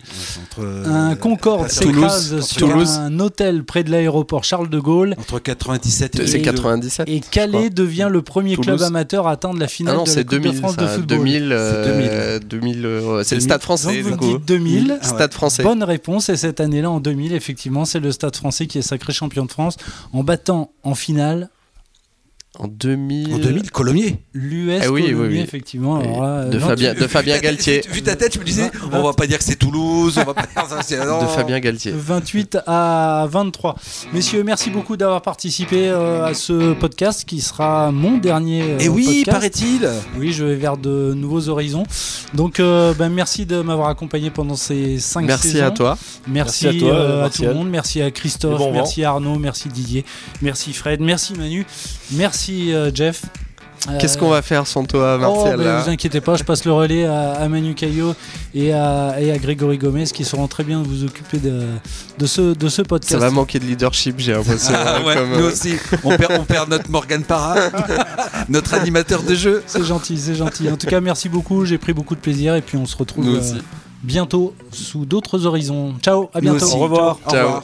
un 0.57 1.15
Concorde 1.15 1.69
s'écrase 1.69 2.39
sur 2.41 2.75
un 2.75 3.19
hôtel 3.19 3.63
près 3.63 3.83
de 3.83 3.91
l'aéroport 3.91 4.43
Charles 4.43 4.69
de 4.69 4.79
Gaulle. 4.79 5.15
Entre 5.19 5.39
97 5.39 6.19
et, 6.19 6.41
97. 6.41 7.09
Et 7.09 7.19
Calais 7.19 7.69
devient 7.69 8.09
le 8.09 8.21
premier 8.21 8.55
club 8.55 8.81
amateur 8.81 9.27
à 9.27 9.31
atteindre 9.31 9.59
la 9.59 9.67
finale 9.67 9.97
ah 9.99 10.03
de 10.03 10.15
la 10.15 10.23
Coupe 10.23 10.31
2000, 10.31 10.51
de 10.51 10.57
France 10.57 10.77
de 10.77 10.87
football. 10.87 11.17
2000, 11.17 11.49
euh, 11.51 12.39
2000, 12.39 12.85
euh, 12.85 13.23
c'est 13.23 13.35
le 13.35 13.41
Stade 13.41 13.61
français. 13.61 14.03
Donc 14.03 14.21
vous 14.21 14.37
dites 14.37 14.47
2000. 14.47 14.99
Stade 15.01 15.33
français. 15.33 15.63
Bonne 15.63 15.83
réponse. 15.83 16.29
Et 16.29 16.37
cette 16.37 16.59
année 16.59 16.81
en 16.93 16.99
2000, 16.99 17.33
effectivement, 17.33 17.85
c'est 17.85 17.99
le 17.99 18.11
Stade 18.11 18.35
français 18.35 18.67
qui 18.67 18.77
est 18.77 18.83
sacré 18.83 19.13
champion 19.13 19.45
de 19.45 19.51
France 19.51 19.77
en 20.13 20.23
battant 20.23 20.71
en 20.83 20.95
finale 20.95 21.49
en 22.59 22.67
2000. 22.67 23.33
En 23.33 23.37
2000, 23.39 23.71
Colomier. 23.71 24.17
L'US 24.33 24.81
ah 24.83 24.91
oui, 24.91 25.11
Colomier, 25.11 25.41
effectivement. 25.41 25.99
de, 26.47 26.59
Fabien, 26.59 26.93
de 26.93 27.07
Fabien 27.07 27.39
Galtier. 27.39 27.81
Vu 27.89 28.03
ta 28.03 28.15
tête, 28.15 28.35
je 28.35 28.39
me 28.39 28.43
disais, 28.43 28.69
on 28.91 29.01
va 29.01 29.13
pas 29.13 29.25
dire 29.25 29.39
que 29.39 29.43
c'est 29.43 29.55
Toulouse, 29.55 30.17
on 30.17 30.23
va 30.23 30.33
pas 30.33 30.45
dire 30.45 30.81
ça, 30.83 31.21
De 31.21 31.27
Fabien 31.27 31.59
Galtier. 31.59 31.91
28 31.95 32.59
à 32.67 33.25
23. 33.29 33.75
Messieurs, 34.13 34.43
merci 34.43 34.69
beaucoup 34.69 34.97
d'avoir 34.97 35.21
participé 35.21 35.89
euh, 35.89 36.25
à 36.25 36.33
ce 36.33 36.73
podcast 36.73 37.25
qui 37.25 37.41
sera 37.41 37.91
mon 37.91 38.17
dernier. 38.17 38.59
Et 38.59 38.85
eh 38.85 38.89
oui, 38.89 39.23
paraît-il. 39.25 39.89
Oui, 40.17 40.31
je 40.31 40.45
vais 40.45 40.55
vers 40.55 40.77
de 40.77 41.13
nouveaux 41.15 41.49
horizons. 41.49 41.83
Donc, 42.33 42.59
euh, 42.59 42.93
ben, 42.93 43.09
merci 43.09 43.45
de 43.45 43.61
m'avoir 43.61 43.89
accompagné 43.89 44.29
pendant 44.29 44.55
ces 44.55 44.99
5 44.99 45.25
merci 45.25 45.51
saisons. 45.51 45.65
À 45.65 45.71
toi. 45.71 45.97
Merci, 46.27 46.67
à 46.67 46.73
toi. 46.73 46.93
Euh, 46.93 47.25
à 47.25 47.29
tout 47.29 47.43
le 47.43 47.53
monde. 47.53 47.69
Merci 47.69 48.01
à 48.01 48.11
Christophe, 48.11 48.61
merci 48.71 49.03
à 49.03 49.09
Arnaud, 49.09 49.39
merci 49.39 49.69
Didier, 49.69 50.05
merci 50.41 50.73
Fred, 50.73 50.99
merci 50.99 51.33
Manu, 51.33 51.65
merci 52.11 52.42
Merci 52.43 52.73
euh, 52.73 52.91
Jeff. 52.93 53.23
Qu'est-ce 53.99 54.17
qu'on 54.17 54.29
va 54.29 54.41
faire 54.41 54.67
sans 54.67 54.83
toi, 54.83 55.17
Martial 55.17 55.55
oh, 55.57 55.63
Ne 55.63 55.81
vous 55.81 55.89
inquiétez 55.89 56.19
pas, 56.19 56.35
je 56.35 56.43
passe 56.43 56.65
le 56.65 56.73
relais 56.73 57.05
à, 57.05 57.47
Manu 57.47 57.73
Caillot 57.73 58.15
et 58.53 58.73
à, 58.73 59.15
et 59.19 59.31
à, 59.31 59.37
Grégory 59.37 59.77
Gomez 59.77 60.05
qui 60.05 60.25
seront 60.25 60.47
très 60.47 60.65
bien 60.65 60.81
de 60.81 60.87
vous 60.87 61.05
occuper 61.05 61.37
de, 61.37 61.61
de, 62.17 62.25
ce, 62.25 62.53
de 62.53 62.67
ce 62.67 62.81
podcast. 62.81 63.13
Ça 63.13 63.19
va 63.19 63.29
manquer 63.29 63.59
de 63.59 63.65
leadership, 63.65 64.15
j'ai 64.17 64.33
l'impression. 64.33 64.73
Ah, 64.75 65.01
ouais, 65.05 65.15
nous 65.15 65.45
euh, 65.45 65.51
aussi, 65.51 65.75
on 66.03 66.17
perd, 66.17 66.33
on 66.37 66.43
perd 66.43 66.69
notre 66.69 66.91
Morgan 66.91 67.23
Parra, 67.23 67.55
notre 68.49 68.73
animateur 68.73 69.23
de 69.23 69.35
jeu. 69.35 69.63
C'est 69.65 69.85
gentil, 69.85 70.17
c'est 70.17 70.35
gentil. 70.35 70.69
En 70.69 70.75
tout 70.75 70.87
cas, 70.87 70.99
merci 70.99 71.29
beaucoup, 71.29 71.63
j'ai 71.63 71.77
pris 71.77 71.93
beaucoup 71.93 72.15
de 72.15 72.21
plaisir 72.21 72.55
et 72.55 72.61
puis 72.61 72.77
on 72.77 72.85
se 72.85 72.97
retrouve 72.97 73.27
euh, 73.27 73.59
bientôt 74.01 74.53
sous 74.71 75.05
d'autres 75.05 75.45
horizons. 75.45 75.93
Ciao, 76.01 76.29
à 76.33 76.41
bientôt. 76.41 76.65
Au 76.73 76.77
revoir. 76.77 77.19
Ciao. 77.29 77.61